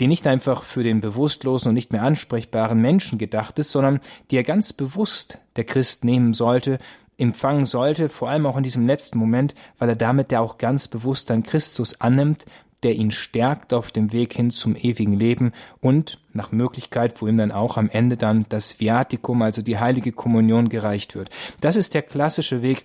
[0.00, 4.00] die nicht einfach für den bewusstlosen und nicht mehr ansprechbaren Menschen gedacht ist, sondern
[4.32, 6.78] die er ganz bewusst der Christ nehmen sollte,
[7.18, 10.88] empfangen sollte, vor allem auch in diesem letzten Moment, weil er damit ja auch ganz
[10.88, 12.44] bewusst dann Christus annimmt,
[12.82, 17.36] der ihn stärkt auf dem Weg hin zum ewigen Leben und nach Möglichkeit, wo ihm
[17.36, 21.30] dann auch am Ende dann das Viaticum, also die heilige Kommunion gereicht wird.
[21.60, 22.84] Das ist der klassische Weg,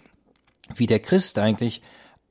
[0.73, 1.81] wie der Christ eigentlich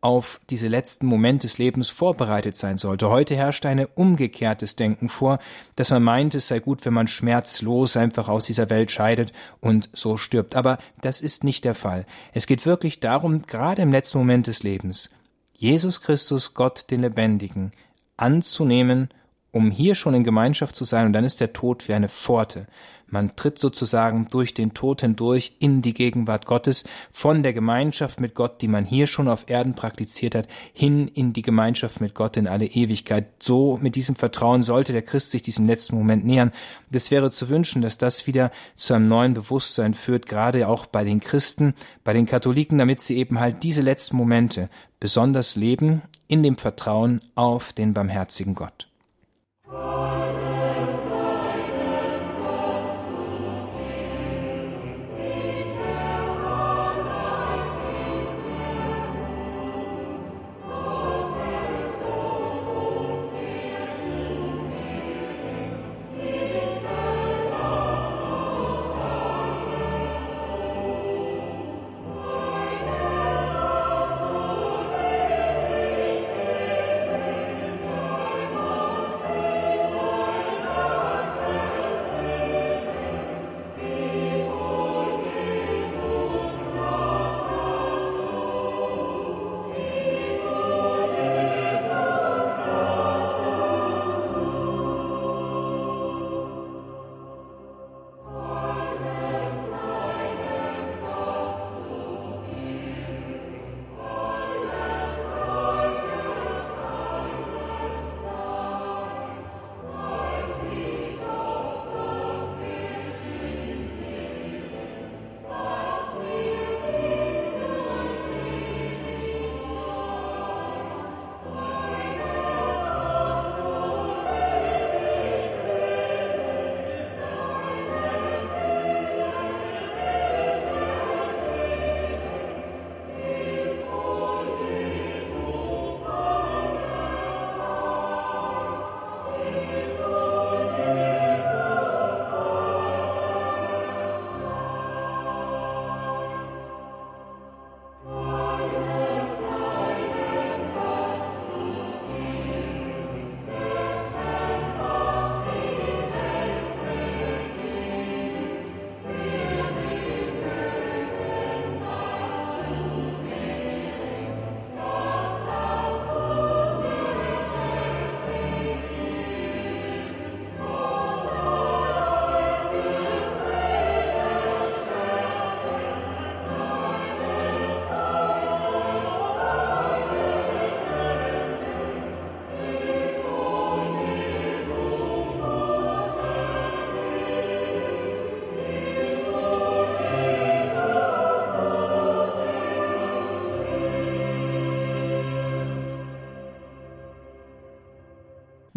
[0.01, 3.11] auf diese letzten Momente des Lebens vorbereitet sein sollte.
[3.11, 5.39] Heute herrscht ein umgekehrtes Denken vor,
[5.77, 9.91] dass man meint, es sei gut, wenn man schmerzlos einfach aus dieser Welt scheidet und
[9.93, 10.57] so stirbt.
[10.57, 12.07] Aber das ist nicht der Fall.
[12.33, 15.11] Es geht wirklich darum, gerade im letzten Moment des Lebens,
[15.53, 17.73] Jesus Christus, Gott, den Lebendigen,
[18.17, 19.11] anzunehmen,
[19.53, 22.67] um hier schon in Gemeinschaft zu sein, und dann ist der Tod wie eine Pforte.
[23.11, 28.35] Man tritt sozusagen durch den Tod hindurch in die Gegenwart Gottes, von der Gemeinschaft mit
[28.35, 32.37] Gott, die man hier schon auf Erden praktiziert hat, hin in die Gemeinschaft mit Gott
[32.37, 33.27] in alle Ewigkeit.
[33.41, 36.53] So mit diesem Vertrauen sollte der Christ sich diesem letzten Moment nähern.
[36.91, 41.05] Es wäre zu wünschen, dass das wieder zu einem neuen Bewusstsein führt, gerade auch bei
[41.05, 46.43] den Christen, bei den Katholiken, damit sie eben halt diese letzten Momente besonders leben in
[46.43, 48.87] dem Vertrauen auf den barmherzigen Gott.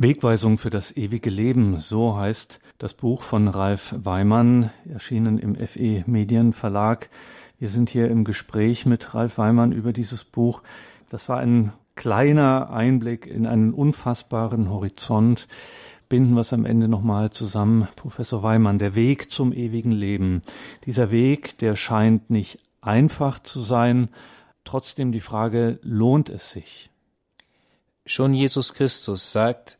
[0.03, 6.03] Wegweisung für das ewige Leben, so heißt das Buch von Ralf Weimann, erschienen im FE
[6.05, 7.09] Medienverlag.
[7.57, 10.61] Wir sind hier im Gespräch mit Ralf Weimann über dieses Buch.
[11.09, 15.47] Das war ein kleiner Einblick in einen unfassbaren Horizont.
[16.09, 17.87] Binden wir es am Ende nochmal zusammen.
[17.95, 20.41] Professor Weimann, der Weg zum ewigen Leben.
[20.85, 24.09] Dieser Weg, der scheint nicht einfach zu sein.
[24.65, 26.89] Trotzdem die Frage, lohnt es sich?
[28.05, 29.77] Schon Jesus Christus sagt,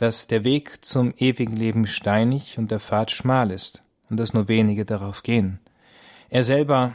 [0.00, 4.48] dass der Weg zum ewigen Leben steinig und der Pfad schmal ist und dass nur
[4.48, 5.60] wenige darauf gehen.
[6.30, 6.94] Er selber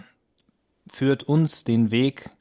[0.91, 2.31] führt uns den Weg,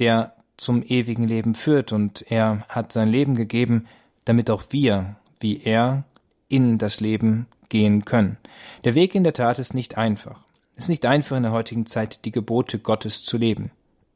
[0.00, 3.86] der zum ewigen Leben führt, und er hat sein Leben gegeben,
[4.26, 6.04] damit auch wir, wie er,
[6.46, 8.36] in das Leben gehen können.
[8.84, 10.44] Der Weg in der Tat ist nicht einfach.
[10.76, 13.70] Es ist nicht einfach in der heutigen Zeit, die Gebote Gottes zu leben.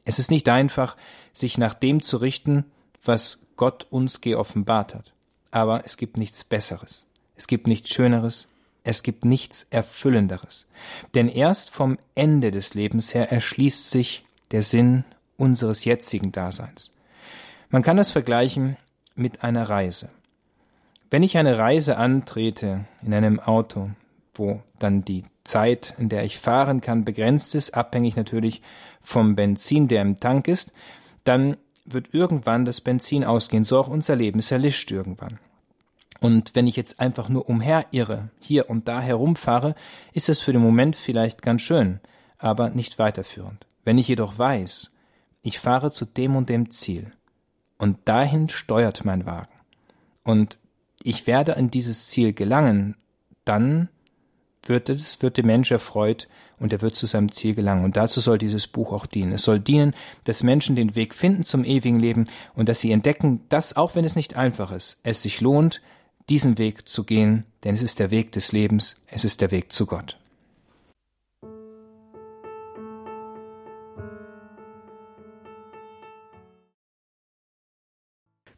[0.04, 0.94] Es ist nicht einfach,
[1.32, 2.66] sich nach dem zu richten,
[3.02, 5.15] was Gott uns geoffenbart hat
[5.50, 7.06] aber es gibt nichts Besseres.
[7.36, 8.48] Es gibt nichts Schöneres,
[8.84, 10.66] es gibt nichts Erfüllenderes.
[11.14, 15.04] Denn erst vom Ende des Lebens her erschließt sich der Sinn
[15.36, 16.92] unseres jetzigen Daseins.
[17.68, 18.76] Man kann das vergleichen
[19.14, 20.08] mit einer Reise.
[21.10, 23.90] Wenn ich eine Reise antrete in einem Auto,
[24.34, 28.62] wo dann die Zeit, in der ich fahren kann, begrenzt ist, abhängig natürlich
[29.02, 30.72] vom Benzin, der im Tank ist,
[31.24, 33.64] dann wird irgendwann das Benzin ausgehen.
[33.64, 34.38] So auch unser Leben.
[34.38, 35.38] Es erlischt irgendwann.
[36.20, 39.74] Und wenn ich jetzt einfach nur umherirre, hier und da herumfahre,
[40.12, 42.00] ist es für den Moment vielleicht ganz schön,
[42.38, 43.66] aber nicht weiterführend.
[43.84, 44.90] Wenn ich jedoch weiß,
[45.42, 47.12] ich fahre zu dem und dem Ziel
[47.78, 49.52] und dahin steuert mein Wagen
[50.24, 50.58] und
[51.02, 52.96] ich werde an dieses Ziel gelangen,
[53.44, 53.88] dann
[54.68, 57.84] wird es, wird der Mensch erfreut und er wird zu seinem Ziel gelangen.
[57.84, 59.32] Und dazu soll dieses Buch auch dienen.
[59.32, 59.94] Es soll dienen,
[60.24, 64.04] dass Menschen den Weg finden zum ewigen Leben und dass sie entdecken, dass, auch wenn
[64.04, 65.80] es nicht einfach ist, es sich lohnt,
[66.28, 69.72] diesen Weg zu gehen, denn es ist der Weg des Lebens, es ist der Weg
[69.72, 70.18] zu Gott.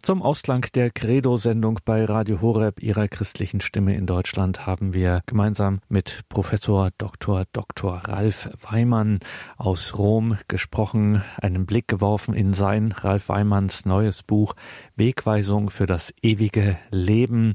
[0.08, 5.80] Zum Ausklang der Credo-Sendung bei Radio Horeb ihrer christlichen Stimme in Deutschland haben wir gemeinsam
[5.90, 7.44] mit Professor Dr.
[7.52, 8.00] Dr.
[8.06, 9.20] Ralf Weimann
[9.58, 14.54] aus Rom gesprochen, einen Blick geworfen in sein Ralf Weimanns neues Buch
[14.96, 17.54] Wegweisung für das ewige Leben.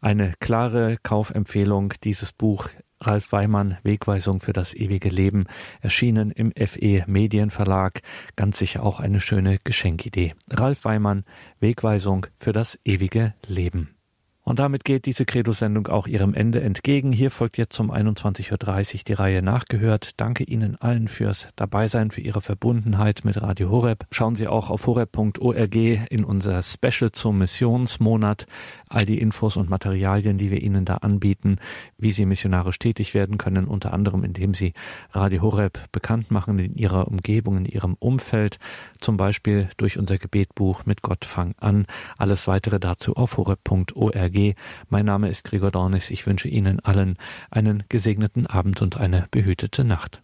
[0.00, 1.94] Eine klare Kaufempfehlung.
[2.02, 2.68] Dieses Buch
[3.06, 5.46] Ralf Weimann, Wegweisung für das ewige Leben,
[5.80, 8.02] erschienen im FE Medienverlag.
[8.36, 10.34] Ganz sicher auch eine schöne Geschenkidee.
[10.50, 11.24] Ralf Weimann,
[11.60, 13.96] Wegweisung für das ewige Leben.
[14.44, 17.12] Und damit geht diese Credo-Sendung auch ihrem Ende entgegen.
[17.12, 20.20] Hier folgt jetzt um 21.30 Uhr die Reihe nachgehört.
[20.20, 24.04] Danke Ihnen allen fürs Dabeisein, für Ihre Verbundenheit mit Radio Horeb.
[24.10, 28.46] Schauen Sie auch auf horeb.org in unser Special zum Missionsmonat.
[28.92, 31.56] All die Infos und Materialien, die wir Ihnen da anbieten,
[31.96, 34.74] wie Sie missionarisch tätig werden können, unter anderem indem Sie
[35.12, 38.58] Radio Horeb bekannt machen in Ihrer Umgebung, in Ihrem Umfeld,
[39.00, 41.86] zum Beispiel durch unser Gebetbuch mit Gott fang an.
[42.18, 44.54] Alles weitere dazu auf horeb.org.
[44.90, 46.10] Mein Name ist Gregor Dornis.
[46.10, 47.16] Ich wünsche Ihnen allen
[47.50, 50.20] einen gesegneten Abend und eine behütete Nacht.